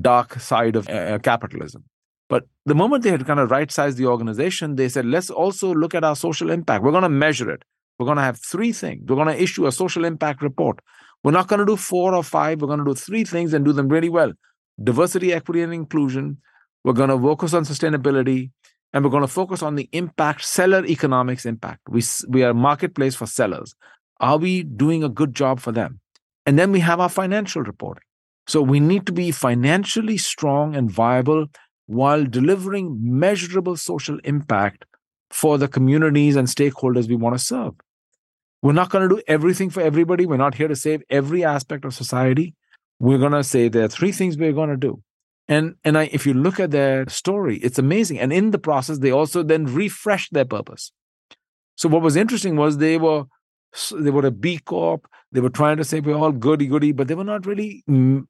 dark 0.00 0.38
side 0.38 0.76
of 0.76 0.88
uh, 0.88 1.18
capitalism. 1.18 1.84
But 2.28 2.44
the 2.64 2.76
moment 2.76 3.02
they 3.02 3.10
had 3.10 3.26
kind 3.26 3.40
of 3.40 3.50
right 3.50 3.72
sized 3.72 3.98
the 3.98 4.06
organization, 4.06 4.76
they 4.76 4.88
said, 4.88 5.04
let's 5.04 5.30
also 5.30 5.74
look 5.74 5.96
at 5.96 6.04
our 6.04 6.14
social 6.14 6.48
impact. 6.48 6.84
We're 6.84 6.92
going 6.92 7.02
to 7.02 7.08
measure 7.08 7.50
it. 7.50 7.64
We're 7.98 8.06
going 8.06 8.18
to 8.18 8.22
have 8.22 8.38
three 8.38 8.72
things. 8.72 9.02
We're 9.08 9.16
going 9.16 9.34
to 9.34 9.42
issue 9.42 9.66
a 9.66 9.72
social 9.72 10.04
impact 10.04 10.42
report. 10.42 10.78
We're 11.24 11.32
not 11.32 11.48
going 11.48 11.58
to 11.58 11.66
do 11.66 11.76
four 11.76 12.14
or 12.14 12.22
five. 12.22 12.60
We're 12.60 12.68
going 12.68 12.78
to 12.78 12.84
do 12.84 12.94
three 12.94 13.24
things 13.24 13.52
and 13.52 13.64
do 13.64 13.72
them 13.72 13.88
really 13.88 14.08
well 14.08 14.32
diversity, 14.82 15.32
equity, 15.32 15.62
and 15.62 15.72
inclusion. 15.72 16.38
We're 16.84 16.94
going 16.94 17.10
to 17.10 17.18
focus 17.18 17.54
on 17.54 17.64
sustainability 17.64 18.50
and 18.92 19.04
we're 19.04 19.10
going 19.10 19.22
to 19.22 19.28
focus 19.28 19.62
on 19.62 19.76
the 19.76 19.88
impact, 19.92 20.44
seller 20.44 20.84
economics 20.86 21.44
impact. 21.44 21.80
We, 21.88 22.02
we 22.28 22.42
are 22.42 22.50
a 22.50 22.54
marketplace 22.54 23.14
for 23.14 23.26
sellers. 23.26 23.74
Are 24.20 24.38
we 24.38 24.62
doing 24.62 25.04
a 25.04 25.08
good 25.08 25.34
job 25.34 25.60
for 25.60 25.72
them? 25.72 26.00
And 26.46 26.58
then 26.58 26.72
we 26.72 26.80
have 26.80 27.00
our 27.00 27.08
financial 27.08 27.62
reporting. 27.62 28.02
So 28.46 28.62
we 28.62 28.80
need 28.80 29.06
to 29.06 29.12
be 29.12 29.30
financially 29.30 30.16
strong 30.16 30.74
and 30.74 30.90
viable 30.90 31.46
while 31.86 32.24
delivering 32.24 32.98
measurable 33.00 33.76
social 33.76 34.18
impact 34.24 34.84
for 35.30 35.58
the 35.58 35.68
communities 35.68 36.36
and 36.36 36.48
stakeholders 36.48 37.08
we 37.08 37.14
want 37.14 37.38
to 37.38 37.44
serve. 37.44 37.74
We're 38.62 38.72
not 38.72 38.90
going 38.90 39.08
to 39.08 39.16
do 39.16 39.22
everything 39.26 39.70
for 39.70 39.80
everybody. 39.80 40.26
We're 40.26 40.36
not 40.36 40.54
here 40.54 40.68
to 40.68 40.76
save 40.76 41.02
every 41.08 41.44
aspect 41.44 41.84
of 41.84 41.94
society. 41.94 42.54
We're 43.00 43.18
going 43.18 43.32
to 43.32 43.42
say 43.42 43.68
there 43.68 43.84
are 43.84 43.88
three 43.88 44.12
things 44.12 44.36
we're 44.36 44.52
going 44.52 44.70
to 44.70 44.76
do. 44.76 45.02
And, 45.48 45.74
and 45.82 45.98
I, 45.98 46.08
if 46.12 46.26
you 46.26 46.34
look 46.34 46.60
at 46.60 46.70
their 46.70 47.08
story, 47.08 47.56
it's 47.56 47.78
amazing. 47.78 48.20
And 48.20 48.32
in 48.32 48.52
the 48.52 48.58
process, 48.58 48.98
they 48.98 49.10
also 49.10 49.42
then 49.42 49.64
refreshed 49.64 50.32
their 50.32 50.44
purpose. 50.44 50.92
So 51.76 51.88
what 51.88 52.02
was 52.02 52.14
interesting 52.14 52.56
was 52.56 52.78
they 52.78 52.98
were 52.98 53.24
they 53.96 54.10
were 54.10 54.26
a 54.26 54.30
B 54.30 54.58
Corp. 54.58 55.08
They 55.32 55.40
were 55.40 55.48
trying 55.48 55.76
to 55.76 55.84
say 55.84 56.00
we're 56.00 56.14
all 56.14 56.32
goody 56.32 56.66
goody, 56.66 56.92
but 56.92 57.08
they 57.08 57.14
were 57.14 57.24
not 57.24 57.46
really 57.46 57.84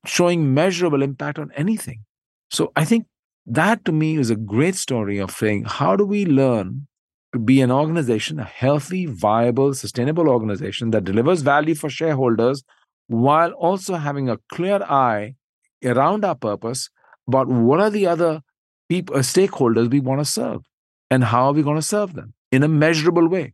showing 0.06 0.54
measurable 0.54 1.02
impact 1.02 1.38
on 1.38 1.50
anything. 1.56 2.04
So 2.50 2.72
I 2.76 2.84
think 2.84 3.06
that 3.46 3.84
to 3.86 3.92
me 3.92 4.18
is 4.18 4.30
a 4.30 4.36
great 4.36 4.76
story 4.76 5.18
of 5.18 5.30
saying 5.30 5.64
how 5.66 5.96
do 5.96 6.04
we 6.04 6.26
learn 6.26 6.86
to 7.32 7.38
be 7.38 7.60
an 7.60 7.70
organization, 7.70 8.38
a 8.38 8.44
healthy, 8.44 9.06
viable, 9.06 9.72
sustainable 9.74 10.28
organization 10.28 10.90
that 10.90 11.04
delivers 11.04 11.42
value 11.42 11.74
for 11.74 11.88
shareholders 11.88 12.62
while 13.10 13.50
also 13.52 13.96
having 13.96 14.28
a 14.28 14.38
clear 14.52 14.80
eye 14.84 15.34
around 15.84 16.24
our 16.24 16.36
purpose 16.36 16.90
about 17.26 17.48
what 17.48 17.80
are 17.80 17.90
the 17.90 18.06
other 18.06 18.40
people, 18.88 19.16
uh, 19.16 19.18
stakeholders 19.18 19.90
we 19.90 19.98
want 19.98 20.20
to 20.20 20.24
serve 20.24 20.62
and 21.10 21.24
how 21.24 21.46
are 21.46 21.52
we 21.52 21.60
going 21.60 21.76
to 21.76 21.82
serve 21.82 22.14
them 22.14 22.34
in 22.52 22.62
a 22.62 22.68
measurable 22.68 23.26
way. 23.26 23.52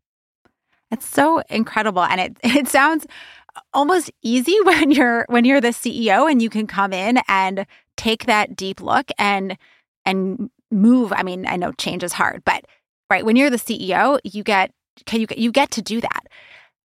It's 0.91 1.09
so 1.09 1.43
incredible 1.49 2.03
and 2.03 2.21
it 2.21 2.37
it 2.45 2.69
sounds 2.69 3.07
almost 3.73 4.11
easy 4.23 4.57
when 4.65 4.91
you're 4.91 5.25
when 5.31 5.47
you're 5.47 5.63
the 5.63 5.69
CEO 5.69 6.31
and 6.31 6.43
you 6.43 6.51
can 6.51 6.67
come 6.67 6.93
in 6.93 7.19
and 7.27 7.67
take 7.97 8.27
that 8.27 8.57
deep 8.57 8.83
look 8.83 9.11
and 9.19 9.57
and 10.05 10.51
move. 10.71 11.15
I 11.17 11.23
mean, 11.23 11.47
I 11.47 11.57
know 11.57 11.73
change 11.73 12.05
is 12.05 12.13
hard, 12.13 12.43
but 12.45 12.67
right 13.09 13.25
when 13.25 13.37
you're 13.37 13.49
the 13.49 13.57
CEO, 13.57 14.19
you 14.23 14.43
get 14.43 14.71
you 15.11 15.27
you 15.35 15.51
get 15.51 15.71
to 15.73 15.83
do 15.83 16.03
that. 16.03 16.27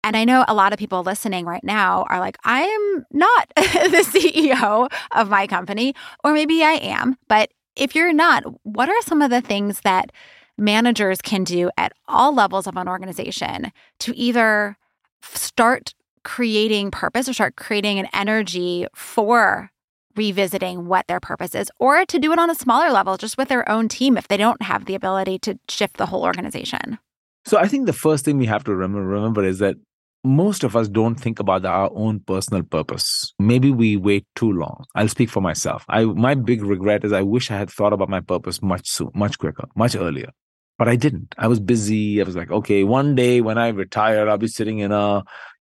And 0.04 0.18
I 0.18 0.24
know 0.26 0.44
a 0.46 0.54
lot 0.54 0.74
of 0.74 0.78
people 0.78 1.02
listening 1.02 1.46
right 1.46 1.64
now 1.64 2.04
are 2.10 2.20
like, 2.20 2.36
I 2.44 2.60
am 2.60 3.06
not 3.10 3.48
the 3.56 4.04
CEO 4.06 4.92
of 5.12 5.30
my 5.30 5.46
company, 5.46 5.94
or 6.22 6.34
maybe 6.34 6.62
I 6.62 6.72
am. 6.72 7.16
But 7.26 7.50
if 7.74 7.94
you're 7.94 8.12
not, 8.12 8.44
what 8.64 8.90
are 8.90 9.02
some 9.02 9.22
of 9.22 9.30
the 9.30 9.40
things 9.40 9.80
that 9.80 10.12
managers 10.58 11.22
can 11.22 11.42
do 11.42 11.70
at 11.78 11.92
all 12.06 12.34
levels 12.34 12.66
of 12.66 12.76
an 12.76 12.86
organization 12.86 13.72
to 14.00 14.14
either 14.14 14.76
start 15.22 15.94
creating 16.22 16.90
purpose 16.90 17.26
or 17.26 17.32
start 17.32 17.56
creating 17.56 17.98
an 17.98 18.08
energy 18.12 18.86
for 18.94 19.70
revisiting 20.16 20.86
what 20.86 21.06
their 21.08 21.18
purpose 21.18 21.54
is, 21.54 21.70
or 21.78 22.04
to 22.04 22.18
do 22.18 22.30
it 22.30 22.38
on 22.38 22.50
a 22.50 22.54
smaller 22.54 22.90
level, 22.92 23.16
just 23.16 23.38
with 23.38 23.48
their 23.48 23.66
own 23.70 23.88
team 23.88 24.18
if 24.18 24.28
they 24.28 24.36
don't 24.36 24.60
have 24.60 24.84
the 24.84 24.94
ability 24.94 25.38
to 25.38 25.58
shift 25.66 25.96
the 25.96 26.06
whole 26.06 26.24
organization? 26.24 26.98
So 27.46 27.56
I 27.58 27.68
think 27.68 27.86
the 27.86 27.94
first 27.94 28.24
thing 28.26 28.36
we 28.36 28.46
have 28.46 28.64
to 28.64 28.74
remember, 28.74 29.02
remember 29.02 29.42
is 29.42 29.58
that 29.60 29.76
most 30.24 30.64
of 30.64 30.74
us 30.74 30.88
don't 30.88 31.16
think 31.16 31.38
about 31.38 31.64
our 31.66 31.90
own 31.94 32.20
personal 32.20 32.62
purpose. 32.62 33.34
Maybe 33.38 33.70
we 33.70 33.96
wait 33.96 34.26
too 34.34 34.50
long. 34.50 34.84
I'll 34.94 35.08
speak 35.08 35.28
for 35.28 35.42
myself. 35.42 35.84
I 35.88 36.04
my 36.04 36.34
big 36.34 36.62
regret 36.62 37.04
is 37.04 37.12
I 37.12 37.22
wish 37.22 37.50
I 37.50 37.58
had 37.58 37.70
thought 37.70 37.92
about 37.92 38.08
my 38.08 38.20
purpose 38.20 38.62
much 38.62 38.88
soon, 38.88 39.10
much 39.14 39.38
quicker, 39.38 39.68
much 39.76 39.94
earlier. 39.94 40.30
But 40.78 40.88
I 40.88 40.96
didn't. 40.96 41.34
I 41.38 41.46
was 41.46 41.60
busy. 41.60 42.20
I 42.20 42.24
was 42.24 42.34
like, 42.34 42.50
okay, 42.50 42.82
one 42.82 43.14
day 43.14 43.40
when 43.40 43.58
I 43.58 43.68
retire, 43.68 44.28
I'll 44.28 44.38
be 44.38 44.48
sitting 44.48 44.78
in 44.78 44.92
a 44.92 45.22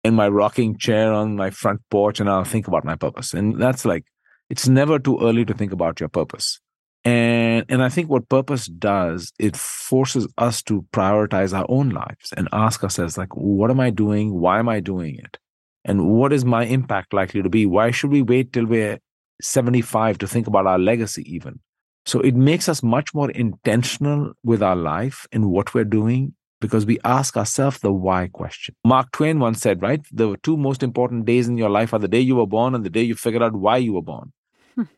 in 0.03 0.13
my 0.13 0.27
rocking 0.27 0.77
chair 0.77 1.11
on 1.11 1.35
my 1.35 1.49
front 1.49 1.81
porch 1.89 2.19
and 2.19 2.29
I'll 2.29 2.43
think 2.43 2.67
about 2.67 2.85
my 2.85 2.95
purpose. 2.95 3.33
And 3.33 3.59
that's 3.59 3.85
like 3.85 4.05
it's 4.49 4.67
never 4.67 4.99
too 4.99 5.19
early 5.21 5.45
to 5.45 5.53
think 5.53 5.71
about 5.71 5.99
your 5.99 6.09
purpose. 6.09 6.59
And 7.05 7.65
and 7.67 7.83
I 7.83 7.89
think 7.89 8.09
what 8.09 8.29
purpose 8.29 8.67
does, 8.67 9.33
it 9.37 9.57
forces 9.57 10.27
us 10.37 10.63
to 10.63 10.85
prioritize 10.93 11.57
our 11.57 11.65
own 11.67 11.89
lives 11.89 12.33
and 12.35 12.47
ask 12.53 12.83
ourselves, 12.83 13.17
like, 13.17 13.35
what 13.35 13.69
am 13.69 13.79
I 13.79 13.89
doing? 13.89 14.33
Why 14.33 14.59
am 14.59 14.69
I 14.69 14.79
doing 14.79 15.15
it? 15.15 15.37
And 15.85 16.07
what 16.07 16.31
is 16.31 16.45
my 16.45 16.63
impact 16.63 17.13
likely 17.13 17.41
to 17.41 17.49
be? 17.49 17.65
Why 17.65 17.91
should 17.91 18.11
we 18.11 18.21
wait 18.21 18.53
till 18.53 18.65
we're 18.65 18.99
75 19.41 20.17
to 20.19 20.27
think 20.27 20.47
about 20.47 20.65
our 20.65 20.79
legacy, 20.79 21.23
even? 21.33 21.59
So 22.05 22.19
it 22.19 22.35
makes 22.35 22.67
us 22.67 22.83
much 22.83 23.13
more 23.13 23.31
intentional 23.31 24.33
with 24.43 24.61
our 24.61 24.75
life 24.75 25.27
and 25.31 25.49
what 25.49 25.73
we're 25.73 25.85
doing 25.85 26.35
because 26.59 26.85
we 26.85 26.99
ask 27.03 27.35
ourselves 27.35 27.79
the 27.79 27.91
why 27.91 28.29
question. 28.31 28.75
Mark 28.85 29.11
Twain 29.11 29.39
once 29.39 29.59
said, 29.59 29.81
right? 29.81 30.01
The 30.11 30.37
two 30.43 30.55
most 30.55 30.83
important 30.83 31.25
days 31.25 31.49
in 31.49 31.57
your 31.57 31.69
life 31.69 31.93
are 31.93 31.99
the 31.99 32.07
day 32.07 32.21
you 32.21 32.37
were 32.37 32.47
born 32.47 32.75
and 32.75 32.85
the 32.85 32.89
day 32.89 33.03
you 33.03 33.15
figured 33.15 33.43
out 33.43 33.53
why 33.53 33.77
you 33.77 33.93
were 33.93 34.01
born. 34.01 34.31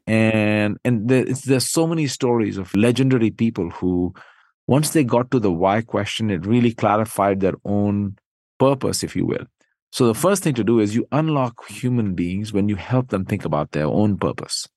And 0.08 0.77
and 0.84 1.08
there's, 1.08 1.41
there's 1.41 1.67
so 1.67 1.88
many 1.88 2.08
stories 2.08 2.58
of 2.58 2.74
legendary 2.75 3.32
people 3.32 3.70
who, 3.70 4.13
once 4.67 4.91
they 4.91 5.03
got 5.03 5.32
to 5.32 5.39
the 5.39 5.51
why 5.51 5.82
question, 5.82 6.29
it 6.29 6.46
really 6.46 6.74
clarified 6.74 7.39
their 7.39 7.55
own 7.65 8.17
purpose, 8.60 9.03
if 9.03 9.15
you 9.15 9.25
will. 9.25 9.46
So 9.91 10.08
the 10.08 10.13
first 10.13 10.44
thing 10.44 10.55
to 10.55 10.63
do 10.63 10.79
is 10.79 10.96
you 10.96 11.08
unlock 11.12 11.67
human 11.70 12.15
beings 12.15 12.51
when 12.51 12.67
you 12.67 12.75
help 12.75 13.10
them 13.10 13.25
think 13.25 13.46
about 13.46 13.72
their 13.72 13.86
own 13.86 14.17
purpose. 14.17 14.67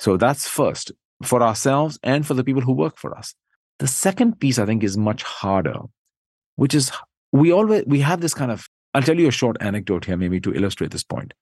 So 0.00 0.16
that's 0.16 0.48
first 0.48 0.92
for 1.22 1.42
ourselves 1.42 1.98
and 2.02 2.26
for 2.26 2.34
the 2.34 2.44
people 2.44 2.62
who 2.62 2.72
work 2.72 2.98
for 2.98 3.16
us. 3.16 3.34
The 3.78 3.86
second 3.86 4.40
piece 4.40 4.58
I 4.58 4.66
think 4.66 4.82
is 4.82 4.96
much 4.96 5.22
harder, 5.22 5.78
which 6.56 6.74
is 6.74 6.90
we 7.32 7.52
always 7.52 7.84
we 7.86 8.00
have 8.00 8.20
this 8.20 8.34
kind 8.34 8.50
of 8.50 8.68
I'll 8.94 9.02
tell 9.02 9.18
you 9.18 9.28
a 9.28 9.32
short 9.32 9.56
anecdote 9.60 10.04
here 10.04 10.16
maybe 10.16 10.40
to 10.40 10.54
illustrate 10.54 10.92
this 10.92 11.02
point. 11.02 11.34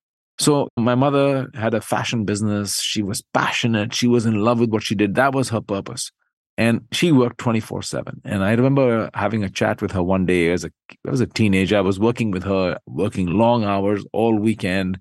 So 0.43 0.67
my 0.77 0.97
mother 0.97 1.49
had 1.55 1.73
a 1.73 1.81
fashion 1.81 2.25
business. 2.25 2.81
She 2.81 3.01
was 3.01 3.23
passionate. 3.33 3.95
She 3.95 4.09
was 4.09 4.27
in 4.27 4.43
love 4.43 4.59
with 4.59 4.71
what 4.71 4.83
she 4.83 4.97
did. 4.97 5.15
That 5.15 5.33
was 5.33 5.51
her 5.51 5.61
purpose. 5.61 6.11
And 6.59 6.81
she 6.91 7.13
worked 7.13 7.39
24 7.39 7.83
7. 7.83 8.23
And 8.25 8.43
I 8.43 8.51
remember 8.51 9.09
having 9.15 9.45
a 9.45 9.49
chat 9.49 9.81
with 9.81 9.93
her 9.93 10.03
one 10.03 10.27
day 10.27 10.51
as 10.51 10.65
a, 10.65 10.73
I 11.07 11.11
was 11.13 11.21
a 11.21 11.29
teenager. 11.29 11.77
I 11.77 11.81
was 11.81 12.01
working 12.01 12.33
with 12.33 12.43
her, 12.43 12.77
working 12.87 13.29
long 13.29 13.63
hours 13.63 14.05
all 14.13 14.37
weekend, 14.37 14.99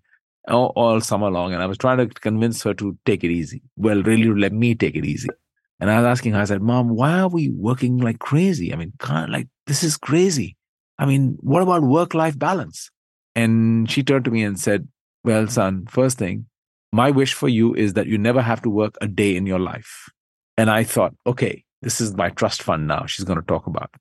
all, 0.48 0.74
all 0.76 1.02
summer 1.02 1.32
long. 1.32 1.56
And 1.56 1.64
I 1.64 1.66
was 1.66 1.80
trying 1.80 1.98
to 1.98 2.08
convince 2.08 2.62
her 2.62 2.76
to 2.76 2.96
take 3.08 3.24
it 3.24 3.32
easy. 3.32 3.64
Well, 3.78 4.04
really 4.04 4.30
let 4.30 4.54
me 4.54 4.76
take 4.76 4.96
it 4.96 5.06
easy. 5.06 5.30
And 5.80 5.90
I 5.90 5.98
was 5.98 6.06
asking 6.06 6.34
her, 6.34 6.42
I 6.42 6.46
said, 6.46 6.62
Mom, 6.62 6.90
why 6.90 7.20
are 7.20 7.30
we 7.30 7.50
working 7.50 7.98
like 7.98 8.20
crazy? 8.20 8.72
I 8.72 8.76
mean, 8.76 8.94
like, 9.28 9.48
this 9.66 9.84
is 9.84 9.98
crazy. 9.98 10.56
I 11.00 11.08
mean, 11.08 11.40
what 11.40 11.64
about 11.64 11.82
work 11.82 12.14
life 12.14 12.38
balance? 12.38 12.92
And 13.34 13.90
she 13.90 14.04
turned 14.04 14.26
to 14.26 14.32
me 14.32 14.44
and 14.44 14.60
said, 14.60 14.88
well, 15.24 15.48
son, 15.48 15.86
first 15.88 16.18
thing, 16.18 16.48
my 16.92 17.12
wish 17.12 17.34
for 17.34 17.48
you 17.48 17.74
is 17.74 17.94
that 17.94 18.08
you 18.08 18.18
never 18.18 18.42
have 18.42 18.62
to 18.64 18.70
work 18.70 18.98
a 19.02 19.08
day 19.08 19.36
in 19.36 19.46
your 19.46 19.60
life. 19.60 20.10
And 20.58 20.70
I 20.70 20.84
thought, 20.84 21.14
okay, 21.26 21.64
this 21.82 22.02
is 22.02 22.16
my 22.16 22.30
trust 22.30 22.64
fund 22.64 22.88
now. 22.88 23.06
She's 23.06 23.26
going 23.26 23.40
to 23.40 23.46
talk 23.46 23.68
about. 23.68 23.92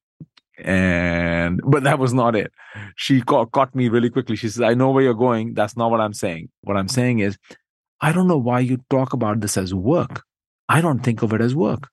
And, 0.59 1.61
but 1.65 1.85
that 1.85 1.99
was 1.99 2.13
not 2.13 2.37
it. 2.37 2.53
She 2.97 3.23
caught, 3.23 3.53
caught 3.53 3.75
me 3.75 3.89
really 3.89 4.11
quickly. 4.11 4.37
She 4.37 4.49
says, 4.49 4.61
I 4.63 4.75
know 4.75 4.91
where 4.91 5.03
you're 5.03 5.15
going. 5.15 5.55
That's 5.55 5.77
not 5.77 5.91
what 5.91 6.01
I'm 6.01 6.13
saying. 6.13 6.51
What 6.63 6.77
I'm 6.77 6.89
saying 6.89 7.21
is, 7.21 7.39
I 8.01 8.13
don't 8.13 8.29
know 8.29 8.39
why 8.39 8.61
you 8.61 8.79
talk 8.91 9.13
about 9.13 9.41
this 9.41 9.57
as 9.57 9.73
work. 9.73 10.23
I 10.69 10.81
don't 10.81 11.01
think 11.01 11.23
of 11.23 11.33
it 11.33 11.41
as 11.41 11.55
work. 11.55 11.89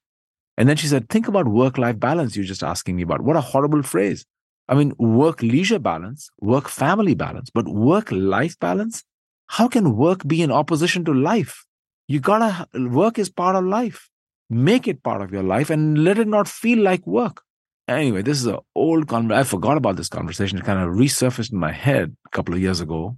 And 0.58 0.68
then 0.68 0.76
she 0.76 0.88
said, 0.88 1.10
Think 1.10 1.28
about 1.28 1.48
work 1.48 1.78
life 1.78 2.00
balance 2.00 2.36
you're 2.36 2.46
just 2.46 2.64
asking 2.64 2.96
me 2.96 3.04
about. 3.04 3.22
What 3.22 3.36
a 3.36 3.42
horrible 3.42 3.84
phrase. 3.84 4.26
I 4.68 4.76
mean, 4.76 4.94
work 4.98 5.42
leisure 5.42 5.80
balance, 5.80 6.30
work 6.40 6.68
family 6.68 7.16
balance, 7.16 7.50
but 7.50 7.68
work 7.68 8.12
life 8.12 8.60
balance? 8.60 9.04
How 9.48 9.68
can 9.68 9.96
work 9.96 10.28
be 10.28 10.42
in 10.42 10.52
opposition 10.52 11.06
to 11.06 11.14
life? 11.14 11.66
You 12.08 12.20
gotta, 12.20 12.68
work 12.74 13.20
is 13.20 13.30
part 13.30 13.56
of 13.56 13.66
life. 13.66 14.10
Make 14.50 14.88
it 14.88 15.04
part 15.04 15.22
of 15.22 15.32
your 15.32 15.44
life 15.44 15.70
and 15.70 16.04
let 16.04 16.20
it 16.20 16.28
not 16.28 16.48
feel 16.48 16.80
like 16.80 17.06
work. 17.06 17.42
Anyway, 17.88 18.22
this 18.22 18.40
is 18.40 18.46
an 18.46 18.60
old 18.76 19.08
conversation. 19.08 19.40
I 19.40 19.44
forgot 19.44 19.78
about 19.78 19.96
this 19.96 20.10
conversation. 20.10 20.58
It 20.58 20.66
kind 20.66 20.80
of 20.80 20.96
resurfaced 20.96 21.52
in 21.54 21.60
my 21.60 21.72
head 21.72 22.16
a 22.26 22.30
couple 22.30 22.54
of 22.54 22.62
years 22.62 22.82
ago. 22.82 23.18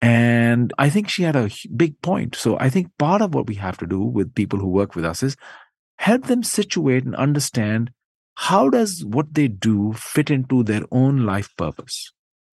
And 0.00 0.72
I 0.78 0.88
think 0.88 1.08
she 1.08 1.24
had 1.24 1.36
a 1.36 1.50
big 1.74 2.00
point. 2.00 2.34
So 2.34 2.58
I 2.58 2.70
think 2.70 2.90
part 2.98 3.20
of 3.20 3.34
what 3.34 3.46
we 3.46 3.56
have 3.56 3.76
to 3.78 3.86
do 3.86 4.00
with 4.00 4.34
people 4.34 4.58
who 4.58 4.68
work 4.68 4.94
with 4.94 5.04
us 5.04 5.22
is 5.22 5.36
help 5.98 6.26
them 6.26 6.42
situate 6.42 7.04
and 7.04 7.16
understand 7.16 7.90
how 8.36 8.68
does 8.68 9.04
what 9.04 9.34
they 9.34 9.48
do 9.48 9.92
fit 9.94 10.30
into 10.30 10.62
their 10.62 10.82
own 10.92 11.26
life 11.26 11.54
purpose. 11.56 12.12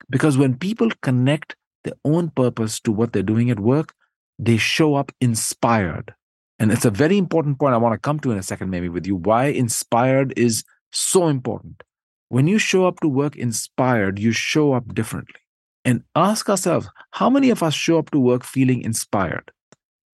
Because 0.09 0.37
when 0.37 0.57
people 0.57 0.89
connect 1.01 1.55
their 1.85 1.95
own 2.03 2.29
purpose 2.31 2.79
to 2.81 2.91
what 2.91 3.13
they're 3.13 3.23
doing 3.23 3.49
at 3.49 3.59
work, 3.59 3.93
they 4.37 4.57
show 4.57 4.95
up 4.95 5.11
inspired. 5.21 6.13
And 6.59 6.71
it's 6.71 6.85
a 6.85 6.91
very 6.91 7.17
important 7.17 7.59
point 7.59 7.73
I 7.73 7.77
want 7.77 7.93
to 7.93 7.99
come 7.99 8.19
to 8.19 8.31
in 8.31 8.37
a 8.37 8.43
second, 8.43 8.69
maybe 8.69 8.89
with 8.89 9.07
you. 9.07 9.15
Why 9.15 9.45
inspired 9.45 10.37
is 10.37 10.63
so 10.91 11.27
important. 11.29 11.83
When 12.29 12.47
you 12.47 12.57
show 12.57 12.85
up 12.85 12.99
to 12.99 13.07
work 13.07 13.35
inspired, 13.35 14.19
you 14.19 14.33
show 14.33 14.73
up 14.73 14.93
differently. 14.93 15.39
And 15.83 16.03
ask 16.15 16.49
ourselves 16.49 16.89
how 17.11 17.29
many 17.29 17.49
of 17.49 17.61
us 17.61 17.73
show 17.73 17.99
up 17.99 18.09
to 18.11 18.19
work 18.19 18.43
feeling 18.43 18.81
inspired? 18.81 19.51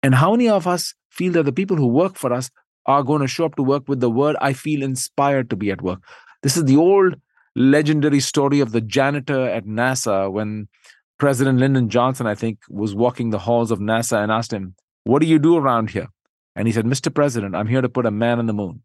And 0.02 0.14
how 0.14 0.30
many 0.30 0.49
of 0.49 0.66
us 0.66 0.94
feel 1.11 1.32
that 1.32 1.42
the 1.42 1.52
people 1.52 1.76
who 1.76 1.88
work 1.88 2.16
for 2.16 2.32
us 2.32 2.50
are 2.87 3.02
going 3.02 3.20
to 3.20 3.28
show 3.28 3.44
up 3.44 3.56
to 3.56 3.62
work 3.62 3.88
with 3.88 4.00
the 4.00 4.11
word, 4.11 4.37
I 4.40 4.52
feel 4.52 4.82
inspired 4.82 5.50
to 5.50 5.56
be 5.56 5.70
at 5.70 5.82
work. 5.82 6.00
This 6.42 6.56
is 6.56 6.64
the 6.64 6.76
old 6.76 7.16
legendary 7.56 8.20
story 8.20 8.61
of 8.61 8.73
the 8.73 8.80
janitor 8.80 9.49
at 9.49 9.64
NASA 9.64 10.30
when 10.30 10.68
President 11.18 11.58
Lyndon 11.58 11.88
Johnson, 11.88 12.26
I 12.26 12.35
think, 12.35 12.58
was 12.68 12.94
walking 12.94 13.30
the 13.30 13.38
halls 13.38 13.70
of 13.70 13.78
NASA 13.78 14.23
and 14.23 14.30
asked 14.30 14.52
him, 14.52 14.75
What 15.04 15.20
do 15.23 15.28
you 15.28 15.38
do 15.38 15.56
around 15.56 15.90
here? 15.90 16.08
And 16.54 16.68
he 16.68 16.73
said, 16.73 16.85
Mr. 16.85 17.14
President, 17.14 17.54
I'm 17.54 17.66
here 17.66 17.80
to 17.80 17.88
put 17.88 18.06
a 18.06 18.11
man 18.11 18.38
on 18.38 18.46
the 18.46 18.52
moon. 18.52 18.82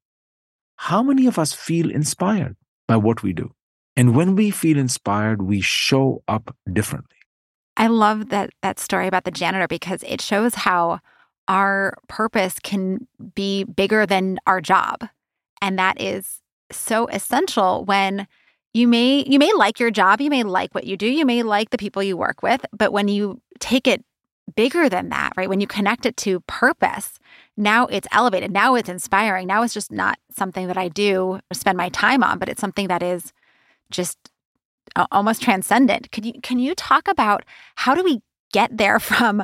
How 0.75 1.03
many 1.03 1.27
of 1.27 1.37
us 1.37 1.53
feel 1.53 1.91
inspired 1.91 2.55
by 2.87 2.97
what 2.97 3.23
we 3.23 3.33
do? 3.33 3.51
And 3.95 4.15
when 4.15 4.35
we 4.35 4.51
feel 4.51 4.77
inspired, 4.77 5.41
we 5.41 5.61
show 5.61 6.23
up 6.27 6.55
differently. 6.71 7.17
I 7.77 7.87
love 7.87 8.29
that 8.29 8.51
that 8.61 8.79
story 8.79 9.07
about 9.07 9.23
the 9.23 9.31
janitor 9.31 9.67
because 9.67 10.03
it 10.03 10.21
shows 10.21 10.55
how 10.55 10.99
our 11.47 11.97
purpose 12.07 12.55
can 12.61 13.07
be 13.35 13.63
bigger 13.63 14.05
than 14.05 14.37
our 14.47 14.61
job. 14.61 15.07
And 15.61 15.77
that 15.79 15.99
is 16.01 16.39
so 16.71 17.07
essential 17.07 17.85
when 17.85 18.27
you 18.73 18.87
may 18.87 19.25
you 19.27 19.39
may 19.39 19.51
like 19.53 19.79
your 19.79 19.91
job, 19.91 20.21
you 20.21 20.29
may 20.29 20.43
like 20.43 20.73
what 20.73 20.85
you 20.85 20.97
do, 20.97 21.07
you 21.07 21.25
may 21.25 21.43
like 21.43 21.69
the 21.71 21.77
people 21.77 22.01
you 22.01 22.15
work 22.15 22.41
with, 22.41 22.65
but 22.71 22.93
when 22.93 23.07
you 23.07 23.41
take 23.59 23.87
it 23.87 24.03
bigger 24.55 24.89
than 24.89 25.09
that, 25.09 25.33
right? 25.37 25.49
When 25.49 25.61
you 25.61 25.67
connect 25.67 26.05
it 26.05 26.17
to 26.17 26.39
purpose, 26.41 27.19
now 27.57 27.85
it's 27.87 28.07
elevated. 28.11 28.51
Now 28.51 28.75
it's 28.75 28.89
inspiring. 28.89 29.47
Now 29.47 29.63
it's 29.63 29.73
just 29.73 29.91
not 29.91 30.17
something 30.31 30.67
that 30.67 30.77
I 30.77 30.87
do 30.87 31.39
spend 31.53 31.77
my 31.77 31.89
time 31.89 32.23
on, 32.23 32.39
but 32.39 32.49
it's 32.49 32.61
something 32.61 32.87
that 32.87 33.03
is 33.03 33.31
just 33.89 34.17
almost 35.11 35.41
transcendent. 35.41 36.11
Could 36.11 36.25
you 36.25 36.33
can 36.41 36.59
you 36.59 36.75
talk 36.75 37.07
about 37.07 37.43
how 37.75 37.93
do 37.95 38.03
we 38.03 38.21
get 38.51 38.77
there 38.77 38.99
from 38.99 39.43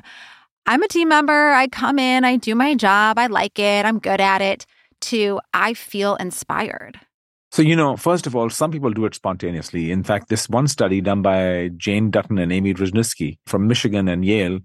I'm 0.65 0.83
a 0.83 0.87
team 0.87 1.07
member, 1.07 1.51
I 1.51 1.67
come 1.67 1.97
in, 1.97 2.25
I 2.25 2.35
do 2.35 2.53
my 2.53 2.75
job, 2.75 3.17
I 3.17 3.27
like 3.27 3.57
it, 3.57 3.85
I'm 3.85 3.99
good 3.99 4.19
at 4.19 4.41
it, 4.41 4.65
to 5.01 5.39
I 5.53 5.73
feel 5.73 6.15
inspired? 6.15 6.99
So, 7.57 7.63
you 7.63 7.75
know, 7.75 7.97
first 7.97 8.27
of 8.27 8.35
all, 8.35 8.51
some 8.51 8.69
people 8.69 8.91
do 8.91 9.05
it 9.05 9.15
spontaneously. 9.15 9.89
In 9.89 10.03
fact, 10.03 10.29
this 10.29 10.47
one 10.47 10.67
study 10.67 11.01
done 11.01 11.23
by 11.23 11.71
Jane 11.75 12.11
Dutton 12.11 12.37
and 12.37 12.53
Amy 12.53 12.75
Wrzesniewski 12.75 13.39
from 13.47 13.67
Michigan 13.67 14.07
and 14.07 14.23
Yale, 14.23 14.59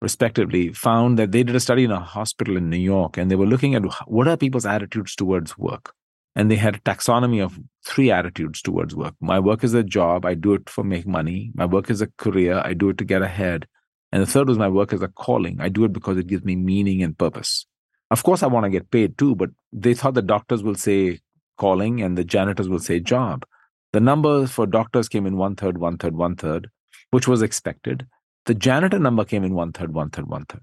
respectively, 0.00 0.72
found 0.72 1.18
that 1.18 1.30
they 1.30 1.42
did 1.42 1.54
a 1.54 1.60
study 1.60 1.84
in 1.84 1.90
a 1.90 2.00
hospital 2.00 2.56
in 2.56 2.70
New 2.70 2.78
York 2.78 3.18
and 3.18 3.30
they 3.30 3.36
were 3.36 3.44
looking 3.44 3.74
at 3.74 3.82
what 4.06 4.26
are 4.28 4.38
people's 4.38 4.64
attitudes 4.64 5.14
towards 5.14 5.58
work. 5.58 5.92
And 6.34 6.50
they 6.50 6.56
had 6.56 6.76
a 6.76 6.78
taxonomy 6.78 7.44
of 7.44 7.60
three 7.84 8.10
attitudes 8.10 8.62
towards 8.62 8.96
work. 8.96 9.12
My 9.20 9.38
work 9.38 9.62
is 9.62 9.74
a 9.74 9.82
job, 9.82 10.24
I 10.24 10.32
do 10.32 10.54
it 10.54 10.70
for 10.70 10.82
make 10.82 11.06
money. 11.06 11.50
My 11.54 11.66
work 11.66 11.90
is 11.90 12.00
a 12.00 12.10
career, 12.16 12.62
I 12.64 12.72
do 12.72 12.88
it 12.88 12.96
to 12.96 13.04
get 13.04 13.20
ahead. 13.20 13.66
And 14.10 14.22
the 14.22 14.26
third 14.26 14.48
was 14.48 14.56
my 14.56 14.68
work 14.68 14.94
is 14.94 15.02
a 15.02 15.08
calling. 15.08 15.60
I 15.60 15.68
do 15.68 15.84
it 15.84 15.92
because 15.92 16.16
it 16.16 16.26
gives 16.26 16.44
me 16.44 16.56
meaning 16.56 17.02
and 17.02 17.18
purpose. 17.18 17.66
Of 18.10 18.22
course, 18.22 18.42
I 18.42 18.46
want 18.46 18.64
to 18.64 18.70
get 18.70 18.90
paid 18.90 19.18
too, 19.18 19.34
but 19.34 19.50
they 19.70 19.92
thought 19.92 20.14
the 20.14 20.22
doctors 20.22 20.62
will 20.62 20.76
say 20.76 21.20
calling 21.58 22.00
and 22.00 22.16
the 22.16 22.24
janitors 22.24 22.68
will 22.68 22.78
say 22.78 23.00
job. 23.00 23.44
The 23.92 24.00
numbers 24.00 24.50
for 24.50 24.66
doctors 24.66 25.08
came 25.08 25.26
in 25.26 25.36
one 25.36 25.56
third, 25.56 25.78
one 25.78 25.98
third, 25.98 26.16
one 26.16 26.36
third, 26.36 26.70
which 27.10 27.28
was 27.28 27.42
expected. 27.42 28.06
The 28.46 28.54
janitor 28.54 28.98
number 28.98 29.24
came 29.24 29.44
in 29.44 29.54
one 29.54 29.72
third, 29.72 29.92
one 29.92 30.10
third, 30.10 30.28
one 30.28 30.46
third. 30.46 30.62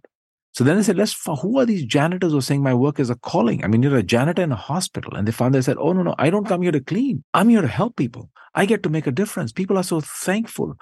So 0.54 0.64
then 0.64 0.78
they 0.78 0.84
said, 0.84 0.96
let's, 0.96 1.16
who 1.42 1.60
are 1.60 1.66
these 1.66 1.84
janitors 1.84 2.32
who 2.32 2.38
are 2.38 2.42
saying 2.42 2.64
my 2.64 2.74
work 2.74 3.00
is 3.00 3.10
a 3.10 3.16
calling? 3.16 3.64
I 3.64 3.68
mean, 3.68 3.84
you're 3.84 3.98
a 3.98 4.02
janitor 4.02 4.42
in 4.42 4.54
a 4.54 4.56
hospital. 4.56 5.14
And 5.14 5.28
they 5.28 5.34
found, 5.34 5.54
they 5.54 5.62
said, 5.62 5.76
oh, 5.78 5.92
no, 5.92 6.02
no, 6.02 6.16
I 6.18 6.30
don't 6.30 6.48
come 6.48 6.62
here 6.62 6.72
to 6.72 6.80
clean. 6.80 7.26
I'm 7.34 7.50
here 7.50 7.62
to 7.62 7.68
help 7.68 7.98
people. 7.98 8.30
I 8.54 8.66
get 8.66 8.82
to 8.84 8.90
make 8.90 9.06
a 9.06 9.12
difference. 9.12 9.52
People 9.52 9.78
are 9.78 9.84
so 9.84 10.00
thankful. 10.00 10.76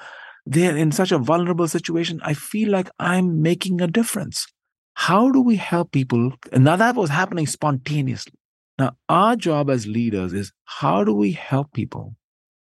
They're 0.46 0.78
in 0.78 0.92
such 0.92 1.12
a 1.12 1.18
vulnerable 1.18 1.68
situation. 1.68 2.22
I 2.24 2.36
feel 2.36 2.70
like 2.70 2.90
I'm 3.00 3.42
making 3.42 3.82
a 3.82 3.88
difference. 3.88 4.46
How 4.94 5.32
do 5.32 5.42
we 5.42 5.56
help 5.56 5.92
people? 5.92 6.34
And 6.52 6.64
now 6.64 6.76
that 6.76 6.96
was 6.96 7.10
happening 7.10 7.48
spontaneously. 7.48 8.34
Now, 8.80 8.94
our 9.08 9.36
job 9.36 9.70
as 9.70 9.86
leaders 9.86 10.34
is 10.34 10.52
how 10.66 11.04
do 11.04 11.14
we 11.14 11.32
help 11.32 11.74
people 11.74 12.16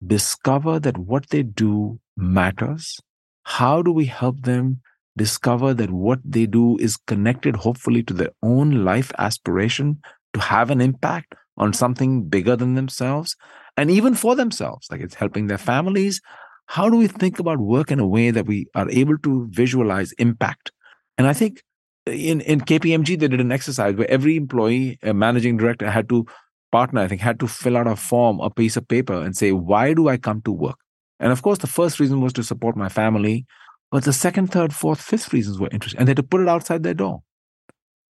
discover 0.07 0.79
that 0.81 0.99
what 0.99 1.31
they 1.31 1.43
do 1.43 2.01
matters? 2.17 3.01
How 3.45 3.83
do 3.83 3.93
we 3.93 4.07
help 4.07 4.43
them 4.43 4.81
discover 5.17 5.75
that 5.75 5.91
what 5.91 6.19
they 6.25 6.47
do 6.47 6.77
is 6.79 6.97
connected, 6.97 7.57
hopefully, 7.57 8.03
to 8.05 8.15
their 8.15 8.31
own 8.43 8.85
life 8.85 9.11
aspiration 9.19 10.01
to 10.35 10.41
have 10.41 10.71
an 10.71 10.81
impact 10.81 11.35
on 11.57 11.73
something 11.73 12.29
bigger 12.29 12.57
than 12.57 12.75
themselves 12.75 13.37
and 13.77 13.91
even 13.91 14.15
for 14.15 14.37
themselves? 14.37 14.87
Like 14.91 15.01
it's 15.01 15.15
helping 15.15 15.47
their 15.47 15.59
families. 15.59 16.21
How 16.67 16.89
do 16.91 16.97
we 16.97 17.09
think 17.09 17.39
about 17.39 17.59
work 17.59 17.91
in 17.91 18.01
a 18.01 18.07
way 18.07 18.31
that 18.31 18.47
we 18.47 18.67
are 18.75 18.89
able 18.91 19.19
to 19.19 19.49
visualize 19.51 20.13
impact? 20.13 20.73
And 21.17 21.27
I 21.27 21.33
think 21.33 21.63
in, 22.07 22.41
in 22.41 22.61
KPMG, 22.61 23.19
they 23.19 23.29
did 23.29 23.41
an 23.41 23.53
exercise 23.53 23.95
where 23.95 24.11
every 24.11 24.37
employee, 24.37 24.99
a 25.03 25.15
managing 25.15 25.57
director, 25.57 25.91
had 25.91 26.09
to 26.09 26.27
partner, 26.71 27.03
I 27.03 27.09
think, 27.09 27.21
had 27.21 27.39
to 27.41 27.49
fill 27.49 27.77
out 27.77 27.87
a 27.87 27.97
form, 27.97 28.41
a 28.41 28.51
piece 28.51 28.77
of 28.77 28.89
paper, 28.89 29.15
and 29.15 29.37
say, 29.37 29.53
why 29.53 29.95
do 29.95 30.09
I 30.09 30.17
come 30.17 30.43
to 30.43 30.53
work? 30.53 30.79
And 31.21 31.31
of 31.31 31.43
course, 31.43 31.59
the 31.59 31.67
first 31.67 32.01
reason 32.01 32.21
was 32.21 32.33
to 32.35 32.43
support 32.43 32.77
my 32.77 32.89
family, 32.89 33.47
but 33.91 34.05
the 34.05 34.13
second, 34.13 34.49
third, 34.49 34.75
fourth, 34.75 35.01
fifth 35.01 35.33
reasons 35.33 35.61
were 35.61 35.69
interesting, 35.71 36.01
and 36.01 36.09
they 36.09 36.11
had 36.11 36.17
to 36.17 36.23
put 36.23 36.41
it 36.41 36.49
outside 36.49 36.83
their 36.83 36.95
door. 36.95 37.23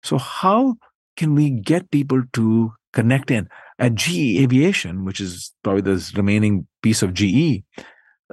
So, 0.03 0.17
how 0.17 0.75
can 1.15 1.35
we 1.35 1.49
get 1.49 1.91
people 1.91 2.23
to 2.33 2.73
connect 2.93 3.31
in? 3.31 3.47
At 3.79 3.95
GE 3.95 4.39
Aviation, 4.39 5.05
which 5.05 5.21
is 5.21 5.53
probably 5.63 5.81
the 5.81 6.11
remaining 6.15 6.67
piece 6.81 7.03
of 7.03 7.13
GE, 7.13 7.63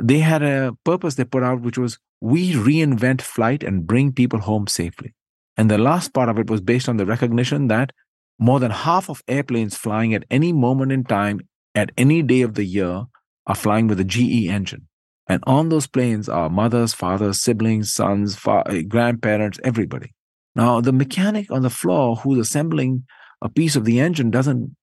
they 0.01 0.19
had 0.19 0.43
a 0.43 0.73
purpose 0.85 1.15
they 1.15 1.25
put 1.25 1.43
out, 1.43 1.61
which 1.61 1.79
was 1.79 1.99
we 2.21 2.55
reinvent 2.55 3.21
flight 3.21 3.63
and 3.63 3.87
bring 3.87 4.13
people 4.13 4.41
home 4.41 4.67
safely. 4.67 5.15
And 5.57 5.71
the 5.71 5.79
last 5.79 6.13
part 6.13 6.29
of 6.29 6.39
it 6.39 6.51
was 6.51 6.61
based 6.61 6.89
on 6.89 6.97
the 6.97 7.07
recognition 7.07 7.69
that 7.69 7.93
more 8.39 8.59
than 8.61 8.71
half 8.71 9.09
of 9.09 9.23
airplanes 9.29 9.77
flying 9.77 10.15
at 10.15 10.25
any 10.31 10.53
moment 10.53 10.93
in 10.93 11.05
time, 11.05 11.41
at 11.75 11.93
any 11.97 12.23
day 12.23 12.43
of 12.43 12.55
the 12.55 12.65
year, 12.65 13.05
are 13.47 13.55
flying 13.55 13.87
with 13.87 14.01
a 14.01 14.05
GE 14.05 14.47
engine. 14.49 14.89
And 15.27 15.43
on 15.47 15.69
those 15.69 15.87
planes 15.87 16.29
are 16.29 16.51
mothers, 16.51 16.93
fathers, 16.93 17.43
siblings, 17.43 17.93
sons, 17.93 18.37
fa- 18.37 18.65
eh, 18.67 18.83
grandparents, 18.83 19.59
everybody. 19.65 20.13
Now, 20.55 20.81
the 20.81 20.93
mechanic 20.93 21.51
on 21.51 21.63
the 21.63 21.71
floor 21.71 22.17
who's 22.17 22.39
assembling 22.39 23.05
a 23.41 23.49
piece 23.49 23.77
of 23.77 23.85
the 23.85 24.01
engine 24.01 24.31
doesn't 24.31 24.77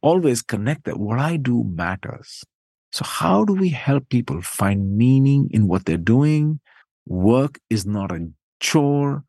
always 0.00 0.42
connect 0.42 0.84
that 0.84 0.98
what 0.98 1.18
I 1.18 1.36
do 1.36 1.64
matters. 1.64 2.44
So, 2.92 3.04
how 3.04 3.44
do 3.44 3.54
we 3.54 3.70
help 3.70 4.08
people 4.08 4.40
find 4.40 4.96
meaning 4.96 5.48
in 5.50 5.66
what 5.68 5.84
they're 5.84 5.96
doing? 5.96 6.60
Work 7.06 7.58
is 7.68 7.84
not 7.84 8.12
a 8.12 8.28
chore. 8.60 9.24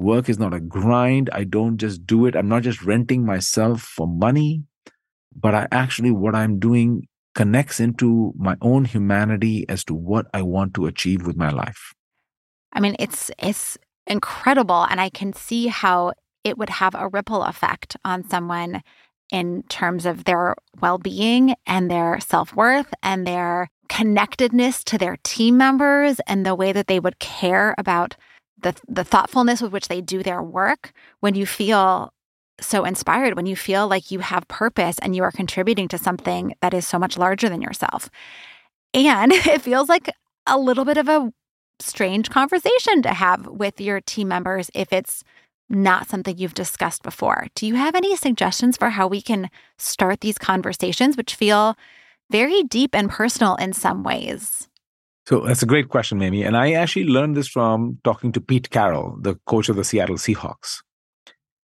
Work 0.00 0.30
is 0.30 0.38
not 0.38 0.54
a 0.54 0.60
grind. 0.60 1.28
I 1.30 1.44
don't 1.44 1.76
just 1.76 2.06
do 2.06 2.24
it. 2.24 2.34
I'm 2.34 2.48
not 2.48 2.62
just 2.62 2.82
renting 2.82 3.26
myself 3.26 3.82
for 3.82 4.08
money, 4.08 4.64
but 5.36 5.54
I 5.54 5.68
actually, 5.70 6.10
what 6.10 6.34
I'm 6.34 6.58
doing 6.58 7.06
connects 7.34 7.80
into 7.80 8.32
my 8.34 8.56
own 8.62 8.86
humanity 8.86 9.66
as 9.68 9.84
to 9.84 9.94
what 9.94 10.26
I 10.32 10.40
want 10.40 10.72
to 10.74 10.86
achieve 10.86 11.26
with 11.26 11.36
my 11.36 11.50
life. 11.50 11.92
I 12.72 12.80
mean, 12.80 12.96
it's, 12.98 13.30
it's 13.38 13.76
incredible. 14.06 14.86
And 14.88 15.02
I 15.02 15.10
can 15.10 15.34
see 15.34 15.66
how 15.66 16.14
it 16.44 16.56
would 16.56 16.70
have 16.70 16.94
a 16.94 17.08
ripple 17.08 17.42
effect 17.42 17.98
on 18.02 18.26
someone 18.26 18.82
in 19.30 19.64
terms 19.64 20.06
of 20.06 20.24
their 20.24 20.54
well 20.80 20.96
being 20.96 21.54
and 21.66 21.90
their 21.90 22.18
self 22.20 22.56
worth 22.56 22.92
and 23.02 23.26
their 23.26 23.68
connectedness 23.90 24.82
to 24.84 24.96
their 24.96 25.18
team 25.24 25.58
members 25.58 26.20
and 26.26 26.46
the 26.46 26.54
way 26.54 26.72
that 26.72 26.86
they 26.86 26.98
would 26.98 27.18
care 27.18 27.74
about 27.76 28.16
the 28.62 28.74
the 28.88 29.04
thoughtfulness 29.04 29.60
with 29.60 29.72
which 29.72 29.88
they 29.88 30.00
do 30.00 30.22
their 30.22 30.42
work 30.42 30.92
when 31.20 31.34
you 31.34 31.46
feel 31.46 32.12
so 32.60 32.84
inspired 32.84 33.36
when 33.36 33.46
you 33.46 33.56
feel 33.56 33.88
like 33.88 34.10
you 34.10 34.18
have 34.18 34.46
purpose 34.48 34.98
and 35.00 35.16
you 35.16 35.22
are 35.22 35.30
contributing 35.30 35.88
to 35.88 35.96
something 35.96 36.54
that 36.60 36.74
is 36.74 36.86
so 36.86 36.98
much 36.98 37.16
larger 37.16 37.48
than 37.48 37.62
yourself 37.62 38.10
and 38.92 39.32
it 39.34 39.62
feels 39.62 39.88
like 39.88 40.10
a 40.46 40.58
little 40.58 40.84
bit 40.84 40.98
of 40.98 41.08
a 41.08 41.32
strange 41.78 42.30
conversation 42.30 43.02
to 43.02 43.10
have 43.10 43.46
with 43.46 43.80
your 43.80 44.00
team 44.00 44.28
members 44.28 44.70
if 44.74 44.92
it's 44.92 45.24
not 45.68 46.08
something 46.08 46.36
you've 46.36 46.54
discussed 46.54 47.02
before. 47.02 47.46
Do 47.54 47.66
you 47.66 47.76
have 47.76 47.94
any 47.94 48.16
suggestions 48.16 48.76
for 48.76 48.90
how 48.90 49.06
we 49.06 49.22
can 49.22 49.48
start 49.78 50.20
these 50.20 50.36
conversations, 50.36 51.16
which 51.16 51.36
feel 51.36 51.76
very 52.30 52.64
deep 52.64 52.94
and 52.94 53.08
personal 53.08 53.54
in 53.56 53.72
some 53.72 54.02
ways? 54.02 54.68
So 55.30 55.42
that's 55.46 55.62
a 55.62 55.66
great 55.66 55.88
question, 55.88 56.18
Mamie. 56.18 56.42
And 56.42 56.56
I 56.56 56.72
actually 56.72 57.04
learned 57.04 57.36
this 57.36 57.46
from 57.46 57.98
talking 58.02 58.32
to 58.32 58.40
Pete 58.40 58.70
Carroll, 58.70 59.16
the 59.20 59.36
coach 59.46 59.68
of 59.68 59.76
the 59.76 59.84
Seattle 59.84 60.16
Seahawks. 60.16 60.82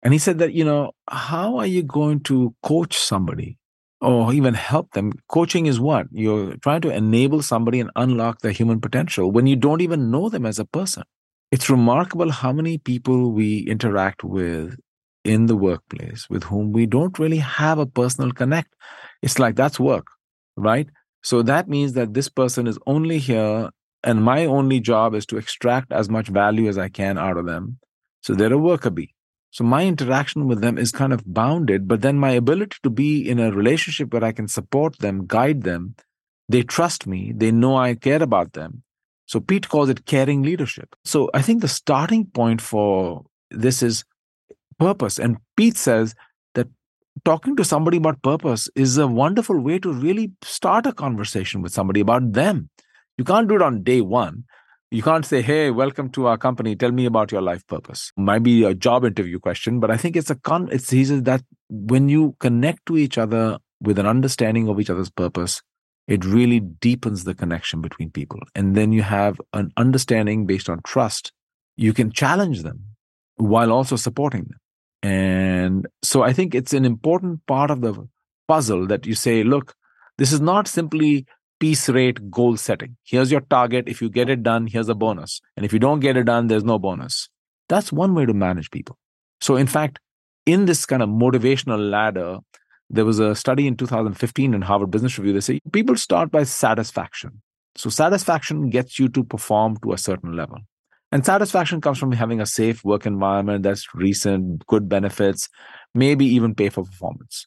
And 0.04 0.12
he 0.12 0.18
said 0.20 0.38
that, 0.38 0.52
you 0.52 0.64
know, 0.64 0.92
how 1.10 1.56
are 1.56 1.66
you 1.66 1.82
going 1.82 2.20
to 2.20 2.54
coach 2.62 2.96
somebody 2.96 3.58
or 4.00 4.32
even 4.32 4.54
help 4.54 4.92
them? 4.92 5.12
Coaching 5.28 5.66
is 5.66 5.80
what? 5.80 6.06
You're 6.12 6.54
trying 6.58 6.82
to 6.82 6.94
enable 6.94 7.42
somebody 7.42 7.80
and 7.80 7.90
unlock 7.96 8.42
their 8.42 8.52
human 8.52 8.80
potential 8.80 9.32
when 9.32 9.48
you 9.48 9.56
don't 9.56 9.80
even 9.80 10.08
know 10.08 10.28
them 10.28 10.46
as 10.46 10.60
a 10.60 10.64
person. 10.64 11.02
It's 11.50 11.68
remarkable 11.68 12.30
how 12.30 12.52
many 12.52 12.78
people 12.78 13.32
we 13.32 13.66
interact 13.66 14.22
with 14.22 14.78
in 15.24 15.46
the 15.46 15.56
workplace 15.56 16.30
with 16.30 16.44
whom 16.44 16.70
we 16.70 16.86
don't 16.86 17.18
really 17.18 17.38
have 17.38 17.80
a 17.80 17.86
personal 17.86 18.30
connect. 18.30 18.72
It's 19.20 19.40
like 19.40 19.56
that's 19.56 19.80
work, 19.80 20.06
right? 20.56 20.86
So 21.22 21.42
that 21.42 21.68
means 21.68 21.92
that 21.94 22.14
this 22.14 22.28
person 22.28 22.66
is 22.66 22.78
only 22.86 23.18
here, 23.18 23.70
and 24.02 24.22
my 24.22 24.46
only 24.46 24.80
job 24.80 25.14
is 25.14 25.26
to 25.26 25.36
extract 25.36 25.92
as 25.92 26.08
much 26.08 26.28
value 26.28 26.68
as 26.68 26.78
I 26.78 26.88
can 26.88 27.18
out 27.18 27.36
of 27.36 27.46
them. 27.46 27.78
So 28.22 28.34
they're 28.34 28.52
a 28.52 28.58
worker 28.58 28.90
bee. 28.90 29.14
So 29.50 29.64
my 29.64 29.86
interaction 29.86 30.46
with 30.46 30.60
them 30.60 30.76
is 30.76 30.92
kind 30.92 31.12
of 31.12 31.22
bounded, 31.26 31.88
but 31.88 32.02
then 32.02 32.18
my 32.18 32.30
ability 32.32 32.76
to 32.82 32.90
be 32.90 33.28
in 33.28 33.38
a 33.38 33.50
relationship 33.50 34.12
where 34.12 34.24
I 34.24 34.32
can 34.32 34.46
support 34.46 34.98
them, 34.98 35.26
guide 35.26 35.62
them, 35.62 35.96
they 36.48 36.62
trust 36.62 37.06
me, 37.06 37.32
they 37.34 37.50
know 37.50 37.76
I 37.76 37.94
care 37.94 38.22
about 38.22 38.52
them. 38.52 38.82
So 39.26 39.40
Pete 39.40 39.68
calls 39.68 39.88
it 39.88 40.06
caring 40.06 40.42
leadership. 40.42 40.94
So 41.04 41.30
I 41.34 41.42
think 41.42 41.60
the 41.60 41.68
starting 41.68 42.26
point 42.26 42.60
for 42.60 43.24
this 43.50 43.82
is 43.82 44.04
purpose. 44.78 45.18
And 45.18 45.38
Pete 45.56 45.76
says 45.76 46.14
talking 47.24 47.56
to 47.56 47.64
somebody 47.64 47.96
about 47.96 48.22
purpose 48.22 48.68
is 48.74 48.98
a 48.98 49.06
wonderful 49.06 49.58
way 49.60 49.78
to 49.78 49.92
really 49.92 50.32
start 50.42 50.86
a 50.86 50.92
conversation 50.92 51.62
with 51.62 51.72
somebody 51.72 52.00
about 52.00 52.32
them. 52.32 52.70
You 53.16 53.24
can't 53.24 53.48
do 53.48 53.56
it 53.56 53.62
on 53.62 53.82
day 53.82 54.00
one. 54.00 54.44
You 54.90 55.02
can't 55.02 55.26
say, 55.26 55.42
"Hey, 55.42 55.70
welcome 55.70 56.10
to 56.10 56.26
our 56.26 56.38
company. 56.38 56.74
Tell 56.74 56.92
me 56.92 57.04
about 57.04 57.30
your 57.30 57.42
life 57.42 57.66
purpose." 57.66 58.12
Might 58.16 58.42
be 58.42 58.64
a 58.64 58.74
job 58.74 59.04
interview 59.04 59.38
question, 59.38 59.80
but 59.80 59.90
I 59.90 59.96
think 59.96 60.16
it's 60.16 60.30
a 60.30 60.34
con. 60.34 60.68
It's 60.72 60.86
says 60.86 61.22
that 61.24 61.42
when 61.68 62.08
you 62.08 62.36
connect 62.40 62.86
to 62.86 62.96
each 62.96 63.18
other 63.18 63.58
with 63.80 63.98
an 63.98 64.06
understanding 64.06 64.68
of 64.68 64.80
each 64.80 64.88
other's 64.88 65.10
purpose, 65.10 65.60
it 66.06 66.24
really 66.24 66.60
deepens 66.60 67.24
the 67.24 67.34
connection 67.34 67.82
between 67.82 68.10
people, 68.10 68.40
and 68.54 68.74
then 68.74 68.92
you 68.92 69.02
have 69.02 69.40
an 69.52 69.70
understanding 69.76 70.46
based 70.46 70.70
on 70.70 70.80
trust. 70.84 71.32
You 71.76 71.92
can 71.92 72.10
challenge 72.10 72.62
them 72.62 72.80
while 73.36 73.70
also 73.70 73.96
supporting 73.96 74.44
them, 74.44 74.58
and 75.02 75.86
so 76.02 76.22
I 76.22 76.32
think 76.32 76.54
it's 76.54 76.72
an 76.72 76.84
important 76.84 77.46
part 77.46 77.70
of 77.70 77.80
the 77.80 78.08
puzzle 78.46 78.86
that 78.86 79.06
you 79.06 79.14
say, 79.14 79.42
"Look, 79.42 79.74
this 80.16 80.32
is 80.32 80.40
not 80.40 80.66
simply 80.66 81.26
piece 81.60 81.88
rate 81.88 82.30
goal 82.30 82.56
setting. 82.56 82.96
Here's 83.04 83.32
your 83.32 83.40
target. 83.42 83.88
If 83.88 84.00
you 84.00 84.08
get 84.08 84.28
it 84.28 84.42
done, 84.42 84.66
here's 84.66 84.88
a 84.88 84.94
bonus. 84.94 85.40
And 85.56 85.64
if 85.64 85.72
you 85.72 85.78
don't 85.78 86.00
get 86.00 86.16
it 86.16 86.24
done, 86.24 86.46
there's 86.46 86.64
no 86.64 86.78
bonus. 86.78 87.28
That's 87.68 87.92
one 87.92 88.14
way 88.14 88.26
to 88.26 88.34
manage 88.34 88.70
people. 88.70 88.98
So, 89.40 89.56
in 89.56 89.66
fact, 89.66 89.98
in 90.46 90.64
this 90.64 90.86
kind 90.86 91.02
of 91.02 91.08
motivational 91.08 91.90
ladder, 91.90 92.38
there 92.90 93.04
was 93.04 93.18
a 93.18 93.34
study 93.34 93.66
in 93.66 93.76
2015 93.76 94.54
in 94.54 94.62
Harvard 94.62 94.90
Business 94.90 95.18
Review. 95.18 95.34
They 95.34 95.40
say 95.40 95.60
people 95.72 95.96
start 95.96 96.30
by 96.30 96.44
satisfaction. 96.44 97.42
So, 97.76 97.90
satisfaction 97.90 98.70
gets 98.70 98.98
you 98.98 99.08
to 99.10 99.22
perform 99.22 99.76
to 99.82 99.92
a 99.92 99.98
certain 99.98 100.34
level. 100.34 100.58
And 101.10 101.24
satisfaction 101.24 101.80
comes 101.80 101.98
from 101.98 102.12
having 102.12 102.40
a 102.40 102.46
safe 102.46 102.84
work 102.84 103.06
environment 103.06 103.62
that's 103.62 103.94
recent, 103.94 104.66
good 104.66 104.88
benefits, 104.88 105.48
maybe 105.94 106.26
even 106.26 106.54
pay 106.54 106.68
for 106.68 106.84
performance. 106.84 107.46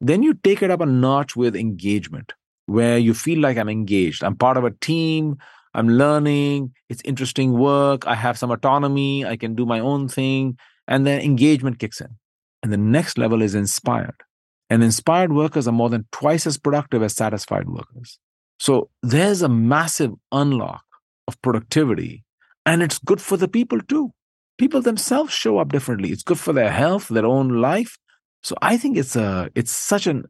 Then 0.00 0.22
you 0.22 0.34
take 0.34 0.62
it 0.62 0.70
up 0.70 0.80
a 0.80 0.86
notch 0.86 1.34
with 1.34 1.56
engagement 1.56 2.32
where 2.66 2.98
you 2.98 3.12
feel 3.14 3.40
like 3.40 3.58
I'm 3.58 3.68
engaged. 3.68 4.22
I'm 4.22 4.36
part 4.36 4.56
of 4.56 4.64
a 4.64 4.70
team. 4.70 5.36
I'm 5.74 5.88
learning. 5.88 6.72
It's 6.88 7.02
interesting 7.04 7.52
work. 7.58 8.06
I 8.06 8.14
have 8.14 8.38
some 8.38 8.50
autonomy. 8.50 9.24
I 9.24 9.36
can 9.36 9.54
do 9.54 9.66
my 9.66 9.80
own 9.80 10.08
thing. 10.08 10.58
And 10.86 11.06
then 11.06 11.20
engagement 11.20 11.78
kicks 11.78 12.00
in. 12.00 12.08
And 12.62 12.72
the 12.72 12.76
next 12.76 13.18
level 13.18 13.42
is 13.42 13.54
inspired. 13.54 14.22
And 14.70 14.82
inspired 14.84 15.32
workers 15.32 15.66
are 15.66 15.72
more 15.72 15.90
than 15.90 16.06
twice 16.12 16.46
as 16.46 16.56
productive 16.56 17.02
as 17.02 17.14
satisfied 17.14 17.68
workers. 17.68 18.18
So 18.58 18.90
there's 19.02 19.42
a 19.42 19.48
massive 19.48 20.12
unlock 20.30 20.84
of 21.26 21.40
productivity. 21.42 22.24
And 22.64 22.82
it's 22.82 22.98
good 22.98 23.20
for 23.20 23.36
the 23.36 23.48
people 23.48 23.80
too. 23.80 24.12
People 24.58 24.82
themselves 24.82 25.32
show 25.32 25.58
up 25.58 25.72
differently. 25.72 26.10
It's 26.10 26.22
good 26.22 26.38
for 26.38 26.52
their 26.52 26.70
health, 26.70 27.08
their 27.08 27.26
own 27.26 27.60
life. 27.60 27.98
So 28.42 28.54
I 28.62 28.76
think 28.76 28.96
it's 28.96 29.16
a 29.16 29.50
it's 29.54 29.72
such 29.72 30.06
an 30.06 30.24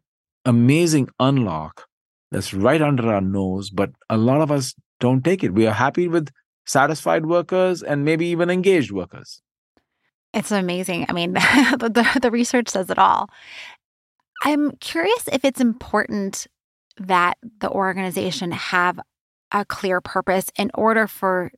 amazing 0.45 1.09
unlock 1.19 1.87
that's 2.31 2.55
right 2.55 2.81
under 2.81 3.13
our 3.13 3.21
nose, 3.21 3.71
but 3.71 3.91
a 4.09 4.17
lot 4.17 4.41
of 4.41 4.51
us 4.51 4.75
don't 5.01 5.25
take 5.25 5.45
it. 5.45 5.55
We 5.55 5.67
are 5.67 5.75
happy 5.75 6.09
with 6.09 6.31
satisfied 6.65 7.27
workers 7.27 7.83
and 7.83 8.05
maybe 8.05 8.27
even 8.27 8.51
engaged 8.51 8.93
workers. 8.93 9.43
It's 10.33 10.51
amazing. 10.51 11.07
I 11.09 11.13
mean, 11.13 11.33
the, 11.35 12.19
the 12.23 12.31
research 12.31 12.71
says 12.71 12.89
it 12.89 12.99
all. 12.99 13.29
I'm 14.45 14.73
curious 14.77 15.29
if 15.31 15.45
it's 15.45 15.61
important 15.61 16.47
that 16.99 17.37
the 17.61 17.71
organization 17.71 18.53
have 18.53 18.99
a 19.53 19.65
clear 19.65 20.01
purpose 20.01 20.47
in 20.57 20.71
order 20.75 21.07
for 21.07 21.51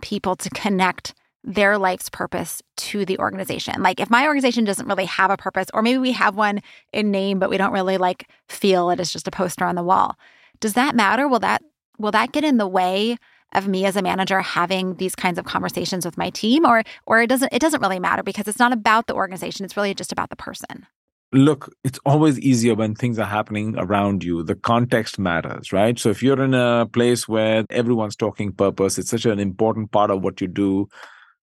people 0.00 0.36
to 0.36 0.50
connect 0.50 1.14
their 1.42 1.78
life's 1.78 2.10
purpose 2.10 2.62
to 2.76 3.04
the 3.04 3.18
organization. 3.18 3.82
Like 3.82 4.00
if 4.00 4.10
my 4.10 4.26
organization 4.26 4.64
doesn't 4.64 4.86
really 4.86 5.06
have 5.06 5.30
a 5.30 5.36
purpose, 5.36 5.68
or 5.72 5.82
maybe 5.82 5.98
we 5.98 6.12
have 6.12 6.36
one 6.36 6.60
in 6.92 7.10
name, 7.10 7.38
but 7.38 7.50
we 7.50 7.56
don't 7.56 7.72
really 7.72 7.96
like 7.96 8.28
feel 8.48 8.90
it 8.90 9.00
as 9.00 9.12
just 9.12 9.28
a 9.28 9.30
poster 9.30 9.64
on 9.64 9.74
the 9.74 9.82
wall. 9.82 10.18
Does 10.60 10.74
that 10.74 10.94
matter? 10.94 11.26
Will 11.26 11.40
that 11.40 11.62
will 11.98 12.10
that 12.10 12.32
get 12.32 12.44
in 12.44 12.58
the 12.58 12.68
way 12.68 13.16
of 13.52 13.66
me 13.66 13.84
as 13.84 13.96
a 13.96 14.02
manager 14.02 14.40
having 14.40 14.94
these 14.96 15.14
kinds 15.14 15.38
of 15.38 15.44
conversations 15.44 16.04
with 16.04 16.18
my 16.18 16.30
team? 16.30 16.66
Or 16.66 16.82
or 17.06 17.22
it 17.22 17.28
doesn't 17.28 17.52
it 17.52 17.60
doesn't 17.60 17.80
really 17.80 18.00
matter 18.00 18.22
because 18.22 18.46
it's 18.46 18.58
not 18.58 18.72
about 18.72 19.06
the 19.06 19.14
organization. 19.14 19.64
It's 19.64 19.76
really 19.76 19.94
just 19.94 20.12
about 20.12 20.28
the 20.28 20.36
person. 20.36 20.86
Look, 21.32 21.72
it's 21.84 22.00
always 22.04 22.40
easier 22.40 22.74
when 22.74 22.94
things 22.94 23.18
are 23.18 23.24
happening 23.24 23.76
around 23.78 24.24
you. 24.24 24.42
The 24.42 24.56
context 24.56 25.18
matters, 25.18 25.72
right? 25.72 25.96
So 25.96 26.10
if 26.10 26.22
you're 26.22 26.42
in 26.42 26.54
a 26.54 26.86
place 26.92 27.28
where 27.28 27.64
everyone's 27.70 28.16
talking 28.16 28.52
purpose, 28.52 28.98
it's 28.98 29.10
such 29.10 29.26
an 29.26 29.38
important 29.38 29.92
part 29.92 30.10
of 30.10 30.22
what 30.22 30.40
you 30.40 30.48
do 30.48 30.88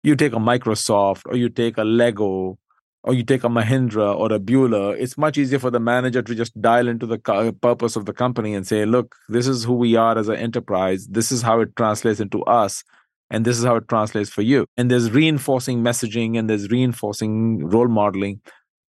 you 0.06 0.14
take 0.14 0.32
a 0.32 0.36
Microsoft 0.36 1.22
or 1.26 1.36
you 1.36 1.48
take 1.48 1.76
a 1.78 1.82
Lego 1.82 2.56
or 3.02 3.12
you 3.12 3.24
take 3.24 3.42
a 3.42 3.48
Mahindra 3.48 4.16
or 4.16 4.32
a 4.32 4.38
Bühler, 4.38 4.96
it's 4.96 5.18
much 5.18 5.36
easier 5.36 5.58
for 5.58 5.70
the 5.70 5.80
manager 5.80 6.22
to 6.22 6.34
just 6.34 6.60
dial 6.60 6.86
into 6.86 7.06
the 7.06 7.18
purpose 7.60 7.96
of 7.96 8.04
the 8.04 8.12
company 8.12 8.54
and 8.54 8.64
say, 8.64 8.84
look, 8.84 9.16
this 9.28 9.48
is 9.48 9.64
who 9.64 9.74
we 9.74 9.96
are 9.96 10.16
as 10.16 10.28
an 10.28 10.36
enterprise. 10.36 11.08
This 11.08 11.32
is 11.32 11.42
how 11.42 11.60
it 11.60 11.74
translates 11.74 12.20
into 12.20 12.42
us. 12.44 12.84
And 13.30 13.44
this 13.44 13.58
is 13.58 13.64
how 13.64 13.74
it 13.74 13.88
translates 13.88 14.30
for 14.30 14.42
you. 14.42 14.66
And 14.76 14.88
there's 14.88 15.10
reinforcing 15.10 15.82
messaging 15.82 16.38
and 16.38 16.48
there's 16.48 16.70
reinforcing 16.70 17.66
role 17.66 17.88
modeling. 17.88 18.40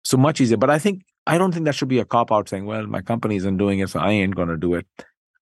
So 0.03 0.17
much 0.17 0.41
easier. 0.41 0.57
But 0.57 0.69
I 0.69 0.79
think, 0.79 1.03
I 1.27 1.37
don't 1.37 1.53
think 1.53 1.65
that 1.65 1.75
should 1.75 1.87
be 1.87 1.99
a 1.99 2.05
cop 2.05 2.31
out 2.31 2.49
saying, 2.49 2.65
well, 2.65 2.87
my 2.87 3.01
company 3.01 3.35
isn't 3.35 3.57
doing 3.57 3.79
it, 3.79 3.89
so 3.89 3.99
I 3.99 4.11
ain't 4.11 4.35
going 4.35 4.49
to 4.49 4.57
do 4.57 4.73
it. 4.73 4.85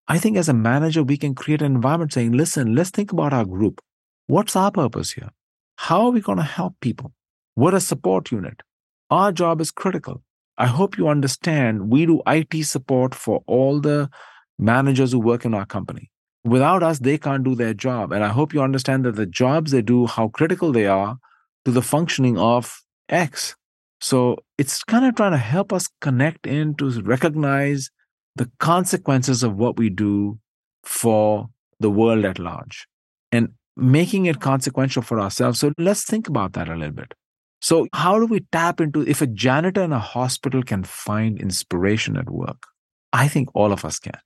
I 0.08 0.18
think 0.18 0.38
as 0.38 0.50
a 0.50 0.54
manager, 0.54 1.04
we 1.04 1.18
can 1.18 1.36
create 1.36 1.62
an 1.62 1.76
environment 1.76 2.14
saying, 2.14 2.32
listen, 2.32 2.76
let's 2.76 2.90
think 2.90 3.12
about 3.12 3.32
our 3.32 3.46
group. 3.46 3.80
What's 4.28 4.56
our 4.56 4.72
purpose 4.72 5.12
here? 5.12 5.30
How 5.78 6.06
are 6.06 6.12
we 6.12 6.22
going 6.22 6.40
to 6.40 6.44
help 6.44 6.76
people? 6.82 7.14
We're 7.56 7.76
a 7.76 7.80
support 7.80 8.32
unit. 8.32 8.62
Our 9.10 9.32
job 9.32 9.62
is 9.62 9.72
critical. 9.72 10.24
I 10.58 10.68
hope 10.68 10.98
you 10.98 11.08
understand 11.08 11.90
we 11.90 12.06
do 12.06 12.22
IT 12.28 12.66
support 12.66 13.16
for 13.16 13.44
all 13.48 13.80
the 13.80 14.10
managers 14.58 15.14
who 15.14 15.20
work 15.20 15.46
in 15.46 15.54
our 15.54 15.66
company. 15.66 16.12
Without 16.44 16.84
us, 16.84 17.00
they 17.00 17.18
can't 17.18 17.44
do 17.44 17.56
their 17.56 17.74
job. 17.74 18.12
And 18.12 18.24
I 18.24 18.30
hope 18.30 18.54
you 18.54 18.62
understand 18.62 19.06
that 19.06 19.16
the 19.16 19.26
jobs 19.26 19.72
they 19.72 19.82
do, 19.82 20.06
how 20.06 20.28
critical 20.28 20.72
they 20.72 20.86
are 20.86 21.18
to 21.66 21.72
the 21.72 21.82
functioning 21.82 22.38
of 22.38 22.82
X. 23.08 23.56
So 24.02 24.38
it's 24.58 24.84
kind 24.84 25.06
of 25.06 25.16
trying 25.16 25.32
to 25.32 25.38
help 25.38 25.74
us 25.74 25.88
connect 26.02 26.48
in 26.48 26.76
to 26.76 26.90
recognize 27.02 27.90
the 28.36 28.50
consequences 28.60 29.44
of 29.44 29.58
what 29.58 29.78
we 29.78 29.90
do 29.90 30.40
for 30.84 31.50
the 31.80 31.90
world 31.90 32.26
at 32.26 32.40
large. 32.40 32.88
And 33.32 33.50
making 33.76 34.26
it 34.26 34.40
consequential 34.40 35.02
for 35.02 35.20
ourselves. 35.20 35.60
So 35.60 35.72
let's 35.78 36.04
think 36.04 36.28
about 36.28 36.54
that 36.54 36.70
a 36.70 36.76
little 36.76 36.94
bit. 36.94 37.14
So, 37.62 37.88
how 37.94 38.20
do 38.20 38.26
we 38.26 38.42
tap 38.52 38.80
into 38.80 39.02
if 39.02 39.22
a 39.22 39.28
janitor 39.28 39.82
in 39.82 39.92
a 39.92 40.00
hospital 40.00 40.64
can 40.64 40.84
find 40.84 41.40
inspiration 41.40 42.16
at 42.16 42.30
work? 42.30 42.64
I 43.12 43.28
think 43.28 43.50
all 43.54 43.74
of 43.74 43.84
us 43.84 44.00
can. 44.00 44.18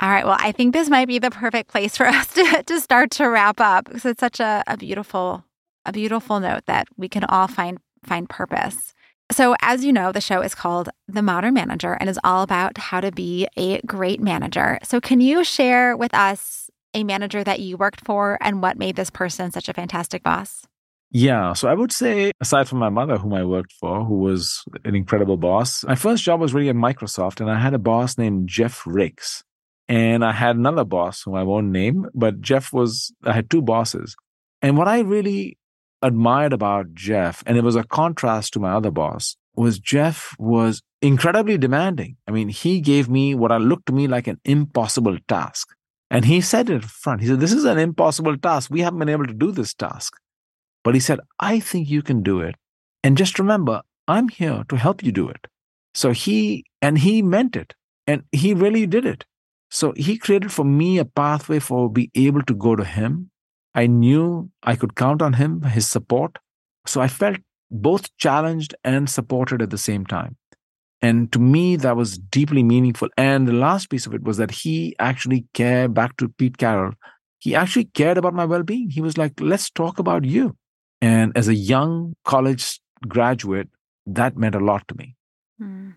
All 0.00 0.10
right. 0.10 0.24
Well, 0.24 0.36
I 0.38 0.52
think 0.52 0.72
this 0.72 0.88
might 0.88 1.08
be 1.08 1.18
the 1.18 1.30
perfect 1.30 1.70
place 1.70 1.96
for 1.96 2.06
us 2.06 2.32
to, 2.34 2.62
to 2.62 2.80
start 2.80 3.10
to 3.12 3.28
wrap 3.28 3.60
up 3.60 3.86
because 3.86 4.04
it's 4.06 4.20
such 4.20 4.40
a, 4.40 4.62
a 4.66 4.76
beautiful, 4.76 5.44
a 5.84 5.92
beautiful 5.92 6.40
note 6.40 6.64
that 6.66 6.88
we 6.96 7.08
can 7.08 7.24
all 7.24 7.48
find 7.48 7.78
find 8.06 8.28
purpose. 8.28 8.94
So, 9.32 9.56
as 9.60 9.84
you 9.84 9.92
know, 9.92 10.12
the 10.12 10.20
show 10.20 10.40
is 10.40 10.54
called 10.54 10.88
The 11.08 11.22
Modern 11.22 11.54
Manager 11.54 11.94
and 11.94 12.08
is 12.08 12.20
all 12.22 12.42
about 12.42 12.78
how 12.78 13.00
to 13.00 13.10
be 13.10 13.48
a 13.56 13.80
great 13.82 14.20
manager. 14.20 14.78
So, 14.84 15.00
can 15.00 15.20
you 15.20 15.42
share 15.42 15.96
with 15.96 16.14
us 16.14 16.70
a 16.94 17.02
manager 17.02 17.42
that 17.42 17.60
you 17.60 17.76
worked 17.76 18.04
for 18.04 18.38
and 18.40 18.62
what 18.62 18.78
made 18.78 18.96
this 18.96 19.10
person 19.10 19.50
such 19.50 19.68
a 19.68 19.74
fantastic 19.74 20.22
boss? 20.22 20.66
Yeah, 21.10 21.52
so 21.54 21.68
I 21.68 21.74
would 21.74 21.92
say, 21.92 22.32
aside 22.40 22.68
from 22.68 22.78
my 22.78 22.88
mother, 22.88 23.16
whom 23.16 23.32
I 23.32 23.44
worked 23.44 23.72
for, 23.72 24.04
who 24.04 24.18
was 24.18 24.62
an 24.84 24.94
incredible 24.94 25.36
boss, 25.36 25.84
my 25.84 25.94
first 25.94 26.22
job 26.24 26.40
was 26.40 26.52
really 26.52 26.68
at 26.68 26.76
Microsoft, 26.76 27.40
and 27.40 27.50
I 27.50 27.58
had 27.58 27.74
a 27.74 27.78
boss 27.78 28.18
named 28.18 28.48
Jeff 28.48 28.82
Ricks. 28.86 29.42
And 29.88 30.24
I 30.24 30.32
had 30.32 30.56
another 30.56 30.84
boss 30.84 31.22
whom 31.22 31.36
I 31.36 31.44
won't 31.44 31.68
name, 31.68 32.06
but 32.12 32.40
Jeff 32.40 32.72
was, 32.72 33.12
I 33.24 33.32
had 33.32 33.48
two 33.48 33.62
bosses. 33.62 34.16
And 34.60 34.76
what 34.76 34.88
I 34.88 35.00
really 35.00 35.58
admired 36.02 36.52
about 36.52 36.94
Jeff, 36.94 37.42
and 37.46 37.56
it 37.56 37.64
was 37.64 37.76
a 37.76 37.84
contrast 37.84 38.52
to 38.52 38.60
my 38.60 38.72
other 38.72 38.90
boss, 38.90 39.36
was 39.54 39.78
Jeff 39.78 40.34
was 40.38 40.82
incredibly 41.02 41.58
demanding. 41.58 42.16
I 42.28 42.30
mean, 42.30 42.48
he 42.48 42.80
gave 42.80 43.08
me 43.08 43.34
what 43.34 43.52
I 43.52 43.56
looked 43.56 43.86
to 43.86 43.92
me 43.92 44.06
like 44.06 44.26
an 44.26 44.40
impossible 44.44 45.18
task. 45.28 45.68
And 46.10 46.24
he 46.24 46.40
said 46.40 46.70
it 46.70 46.84
front. 46.84 47.20
He 47.20 47.26
said, 47.26 47.40
This 47.40 47.52
is 47.52 47.64
an 47.64 47.78
impossible 47.78 48.36
task. 48.38 48.70
We 48.70 48.80
haven't 48.80 49.00
been 49.00 49.08
able 49.08 49.26
to 49.26 49.34
do 49.34 49.50
this 49.50 49.74
task. 49.74 50.14
But 50.84 50.94
he 50.94 51.00
said, 51.00 51.18
I 51.40 51.58
think 51.58 51.88
you 51.88 52.02
can 52.02 52.22
do 52.22 52.40
it. 52.40 52.54
And 53.02 53.16
just 53.16 53.38
remember, 53.38 53.82
I'm 54.06 54.28
here 54.28 54.64
to 54.68 54.76
help 54.76 55.02
you 55.02 55.10
do 55.10 55.28
it. 55.28 55.48
So 55.94 56.12
he, 56.12 56.64
and 56.80 56.98
he 56.98 57.22
meant 57.22 57.56
it. 57.56 57.74
And 58.06 58.22
he 58.30 58.54
really 58.54 58.86
did 58.86 59.04
it. 59.04 59.24
So 59.70 59.92
he 59.96 60.16
created 60.16 60.52
for 60.52 60.64
me 60.64 60.98
a 60.98 61.04
pathway 61.04 61.58
for 61.58 61.90
be 61.90 62.10
able 62.14 62.42
to 62.42 62.54
go 62.54 62.76
to 62.76 62.84
him. 62.84 63.30
I 63.76 63.86
knew 63.86 64.50
I 64.62 64.74
could 64.74 64.96
count 64.96 65.20
on 65.20 65.34
him, 65.34 65.62
his 65.62 65.88
support. 65.88 66.38
So 66.86 67.02
I 67.02 67.08
felt 67.08 67.36
both 67.70 68.16
challenged 68.16 68.74
and 68.82 69.08
supported 69.08 69.60
at 69.60 69.70
the 69.70 69.78
same 69.78 70.06
time. 70.06 70.36
And 71.02 71.30
to 71.32 71.38
me, 71.38 71.76
that 71.76 71.94
was 71.94 72.16
deeply 72.16 72.62
meaningful. 72.62 73.10
And 73.18 73.46
the 73.46 73.52
last 73.52 73.90
piece 73.90 74.06
of 74.06 74.14
it 74.14 74.22
was 74.22 74.38
that 74.38 74.50
he 74.50 74.96
actually 74.98 75.44
cared 75.52 75.92
back 75.92 76.16
to 76.16 76.30
Pete 76.30 76.56
Carroll. 76.56 76.94
He 77.38 77.54
actually 77.54 77.84
cared 77.84 78.16
about 78.16 78.32
my 78.32 78.46
well 78.46 78.62
being. 78.62 78.88
He 78.88 79.02
was 79.02 79.18
like, 79.18 79.38
let's 79.40 79.70
talk 79.70 79.98
about 79.98 80.24
you. 80.24 80.56
And 81.02 81.36
as 81.36 81.48
a 81.48 81.54
young 81.54 82.14
college 82.24 82.80
graduate, 83.06 83.68
that 84.06 84.38
meant 84.38 84.54
a 84.54 84.60
lot 84.60 84.88
to 84.88 84.96
me. 84.96 85.16
Mm, 85.60 85.96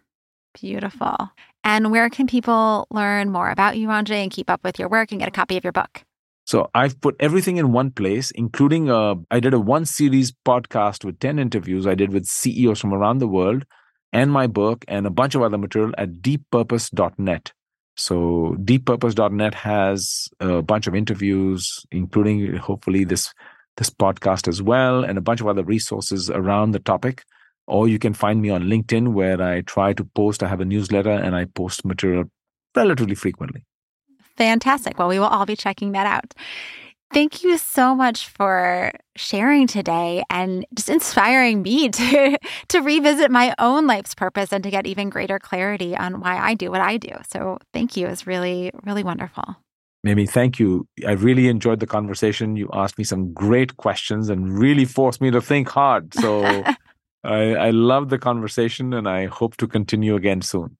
beautiful. 0.53 1.31
And 1.63 1.91
where 1.91 2.09
can 2.09 2.27
people 2.27 2.87
learn 2.91 3.31
more 3.31 3.49
about 3.49 3.77
you, 3.77 3.87
Ranjay, 3.87 4.21
and 4.21 4.31
keep 4.31 4.49
up 4.49 4.63
with 4.65 4.79
your 4.79 4.89
work 4.89 5.11
and 5.11 5.19
get 5.19 5.29
a 5.29 5.31
copy 5.31 5.55
of 5.55 5.63
your 5.63 5.73
book? 5.73 6.03
So 6.49 6.67
I've 6.73 6.99
put 6.99 7.15
everything 7.19 7.57
in 7.57 7.73
one 7.73 7.91
place, 7.91 8.31
including 8.31 8.89
a, 8.89 9.11
uh, 9.11 9.15
I 9.29 9.39
did 9.39 9.53
a 9.53 9.59
one 9.59 9.85
series 9.85 10.31
podcast 10.31 11.05
with 11.05 11.19
10 11.19 11.37
interviews 11.37 11.85
I 11.85 11.93
did 11.93 12.11
with 12.11 12.25
CEOs 12.25 12.79
from 12.79 12.91
around 12.91 13.19
the 13.19 13.27
world 13.27 13.65
and 14.11 14.31
my 14.31 14.47
book 14.47 14.83
and 14.87 15.05
a 15.05 15.11
bunch 15.11 15.35
of 15.35 15.43
other 15.43 15.59
material 15.59 15.93
at 15.99 16.23
deeppurpose.net. 16.23 17.53
So 17.97 18.55
deeppurpose.net 18.63 19.53
has 19.53 20.27
a 20.39 20.63
bunch 20.63 20.87
of 20.87 20.95
interviews, 20.95 21.85
including 21.91 22.55
hopefully 22.55 23.03
this 23.03 23.31
this 23.77 23.91
podcast 23.91 24.47
as 24.47 24.59
well, 24.59 25.03
and 25.03 25.19
a 25.19 25.21
bunch 25.29 25.41
of 25.41 25.47
other 25.47 25.63
resources 25.63 26.31
around 26.31 26.71
the 26.71 26.79
topic. 26.79 27.25
Or 27.67 27.87
you 27.87 27.99
can 27.99 28.15
find 28.15 28.41
me 28.41 28.49
on 28.49 28.63
LinkedIn 28.63 29.09
where 29.09 29.39
I 29.39 29.61
try 29.61 29.93
to 29.93 30.03
post. 30.03 30.41
I 30.41 30.47
have 30.47 30.61
a 30.61 30.65
newsletter 30.65 31.11
and 31.11 31.35
I 31.35 31.45
post 31.45 31.85
material 31.85 32.23
relatively 32.75 33.13
frequently. 33.13 33.65
Fantastic. 34.39 34.97
Well, 34.97 35.09
we 35.09 35.19
will 35.19 35.27
all 35.27 35.45
be 35.45 35.57
checking 35.57 35.91
that 35.91 36.07
out. 36.07 36.33
Thank 37.11 37.43
you 37.43 37.57
so 37.57 37.93
much 37.93 38.29
for 38.29 38.93
sharing 39.17 39.67
today 39.67 40.23
and 40.29 40.65
just 40.73 40.89
inspiring 40.89 41.61
me 41.61 41.89
to 41.99 42.39
to 42.69 42.79
revisit 42.79 43.29
my 43.31 43.53
own 43.59 43.85
life's 43.85 44.15
purpose 44.15 44.53
and 44.53 44.63
to 44.63 44.71
get 44.71 44.87
even 44.87 45.09
greater 45.09 45.39
clarity 45.39 45.95
on 45.95 46.21
why 46.21 46.37
I 46.37 46.53
do 46.53 46.71
what 46.71 46.79
I 46.79 46.95
do. 46.95 47.09
So 47.29 47.57
thank 47.73 47.97
you. 47.97 48.07
It's 48.07 48.25
really, 48.25 48.71
really 48.83 49.03
wonderful. 49.03 49.57
Mimi, 50.05 50.25
thank 50.25 50.57
you. 50.57 50.87
I 51.05 51.11
really 51.11 51.49
enjoyed 51.49 51.81
the 51.81 51.87
conversation. 51.87 52.55
You 52.55 52.69
asked 52.71 52.97
me 52.97 53.03
some 53.03 53.33
great 53.33 53.75
questions 53.75 54.29
and 54.29 54.57
really 54.57 54.85
forced 54.85 55.19
me 55.19 55.31
to 55.31 55.41
think 55.41 55.67
hard. 55.67 56.13
So 56.13 56.63
I, 57.25 57.55
I 57.55 57.69
love 57.71 58.07
the 58.07 58.19
conversation 58.19 58.93
and 58.93 59.09
I 59.09 59.25
hope 59.25 59.57
to 59.57 59.67
continue 59.67 60.15
again 60.15 60.41
soon. 60.41 60.77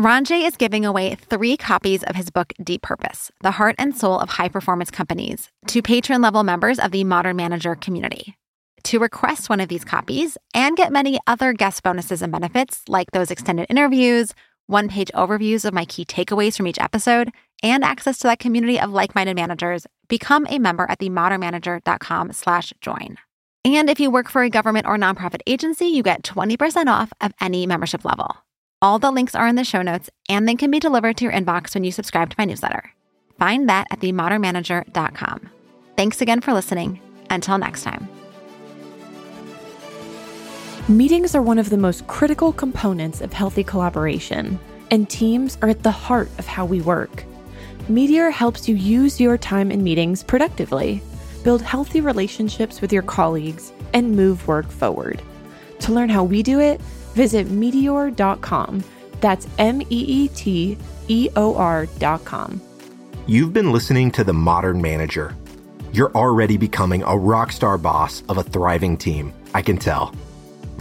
Ranjay 0.00 0.46
is 0.46 0.58
giving 0.58 0.84
away 0.84 1.14
three 1.14 1.56
copies 1.56 2.02
of 2.02 2.16
his 2.16 2.28
book, 2.28 2.52
Deep 2.62 2.82
Purpose 2.82 3.32
The 3.40 3.52
Heart 3.52 3.76
and 3.78 3.96
Soul 3.96 4.18
of 4.18 4.28
High 4.28 4.50
Performance 4.50 4.90
Companies, 4.90 5.48
to 5.68 5.80
patron 5.80 6.20
level 6.20 6.44
members 6.44 6.78
of 6.78 6.90
the 6.90 7.02
Modern 7.02 7.36
Manager 7.36 7.74
community. 7.74 8.36
To 8.84 8.98
request 8.98 9.48
one 9.48 9.58
of 9.58 9.70
these 9.70 9.86
copies 9.86 10.36
and 10.52 10.76
get 10.76 10.92
many 10.92 11.18
other 11.26 11.54
guest 11.54 11.82
bonuses 11.82 12.20
and 12.20 12.30
benefits, 12.30 12.82
like 12.88 13.10
those 13.12 13.30
extended 13.30 13.68
interviews, 13.70 14.34
one 14.66 14.90
page 14.90 15.10
overviews 15.14 15.64
of 15.64 15.72
my 15.72 15.86
key 15.86 16.04
takeaways 16.04 16.58
from 16.58 16.66
each 16.66 16.78
episode, 16.78 17.32
and 17.62 17.82
access 17.82 18.18
to 18.18 18.24
that 18.24 18.38
community 18.38 18.78
of 18.78 18.90
like 18.90 19.14
minded 19.14 19.34
managers, 19.34 19.86
become 20.08 20.46
a 20.50 20.58
member 20.58 20.84
at 20.90 20.98
themodernmanager.com 20.98 22.32
slash 22.32 22.74
join. 22.82 23.16
And 23.64 23.88
if 23.88 23.98
you 23.98 24.10
work 24.10 24.28
for 24.28 24.42
a 24.42 24.50
government 24.50 24.86
or 24.86 24.98
nonprofit 24.98 25.40
agency, 25.46 25.86
you 25.86 26.02
get 26.02 26.22
20% 26.22 26.86
off 26.88 27.14
of 27.22 27.32
any 27.40 27.66
membership 27.66 28.04
level. 28.04 28.36
All 28.82 28.98
the 28.98 29.10
links 29.10 29.34
are 29.34 29.48
in 29.48 29.56
the 29.56 29.64
show 29.64 29.80
notes 29.80 30.10
and 30.28 30.46
they 30.46 30.54
can 30.54 30.70
be 30.70 30.78
delivered 30.78 31.16
to 31.16 31.24
your 31.24 31.32
inbox 31.32 31.74
when 31.74 31.84
you 31.84 31.90
subscribe 31.90 32.30
to 32.30 32.36
my 32.38 32.44
newsletter. 32.44 32.92
Find 33.38 33.68
that 33.68 33.86
at 33.90 34.00
themodernmanager.com. 34.00 35.50
Thanks 35.96 36.20
again 36.20 36.40
for 36.40 36.52
listening. 36.52 37.00
Until 37.30 37.58
next 37.58 37.82
time. 37.82 38.08
Meetings 40.88 41.34
are 41.34 41.42
one 41.42 41.58
of 41.58 41.70
the 41.70 41.78
most 41.78 42.06
critical 42.06 42.52
components 42.52 43.20
of 43.20 43.32
healthy 43.32 43.64
collaboration, 43.64 44.58
and 44.92 45.10
teams 45.10 45.58
are 45.60 45.68
at 45.68 45.82
the 45.82 45.90
heart 45.90 46.28
of 46.38 46.46
how 46.46 46.64
we 46.64 46.80
work. 46.80 47.24
Meeteor 47.88 48.30
helps 48.30 48.68
you 48.68 48.76
use 48.76 49.20
your 49.20 49.36
time 49.36 49.72
in 49.72 49.82
meetings 49.82 50.22
productively, 50.22 51.02
build 51.42 51.60
healthy 51.60 52.00
relationships 52.00 52.80
with 52.80 52.92
your 52.92 53.02
colleagues, 53.02 53.72
and 53.94 54.14
move 54.14 54.46
work 54.46 54.70
forward. 54.70 55.20
To 55.80 55.92
learn 55.92 56.08
how 56.08 56.24
we 56.24 56.42
do 56.42 56.60
it, 56.60 56.80
Visit 57.16 57.48
meeteor.com. 57.48 58.84
That's 59.22 59.48
M 59.58 59.80
E 59.80 59.86
E 59.88 60.28
T 60.28 60.76
E 61.08 61.30
O 61.34 61.54
R.com. 61.56 62.60
You've 63.26 63.54
been 63.54 63.72
listening 63.72 64.10
to 64.12 64.22
The 64.22 64.34
Modern 64.34 64.82
Manager. 64.82 65.34
You're 65.92 66.12
already 66.14 66.58
becoming 66.58 67.02
a 67.02 67.16
rock 67.16 67.50
star 67.52 67.78
boss 67.78 68.22
of 68.28 68.36
a 68.36 68.42
thriving 68.42 68.98
team, 68.98 69.32
I 69.54 69.62
can 69.62 69.78
tell. 69.78 70.14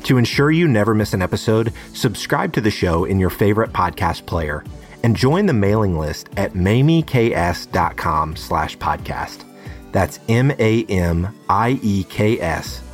To 0.03 0.17
ensure 0.17 0.51
you 0.51 0.67
never 0.67 0.93
miss 0.93 1.13
an 1.13 1.21
episode, 1.21 1.71
subscribe 1.93 2.51
to 2.53 2.61
the 2.61 2.69
show 2.69 3.05
in 3.05 3.17
your 3.17 3.29
favorite 3.29 3.71
podcast 3.71 4.25
player 4.25 4.65
and 5.03 5.15
join 5.15 5.45
the 5.45 5.53
mailing 5.53 5.97
list 5.97 6.27
at 6.35 6.51
mamieks.com 6.51 8.35
slash 8.35 8.77
podcast. 8.77 9.45
That's 9.93 10.19
M-A-M-I-E-K-S 10.27 11.31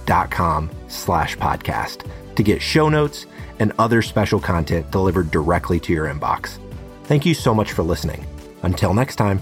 com 0.06 0.70
slash 0.88 1.38
podcast 1.38 2.06
to 2.36 2.44
get 2.44 2.62
show 2.62 2.90
notes 2.90 3.26
and 3.60 3.74
other 3.78 4.02
special 4.02 4.40
content 4.40 4.92
delivered 4.92 5.32
directly 5.32 5.80
to 5.80 5.94
your 5.94 6.08
inbox. 6.08 6.58
Thank 7.04 7.26
you 7.26 7.34
so 7.34 7.54
much 7.54 7.74
for 7.74 7.84
listening. 7.84 8.26
Until 8.64 8.94
next 8.94 9.16
time. 9.18 9.42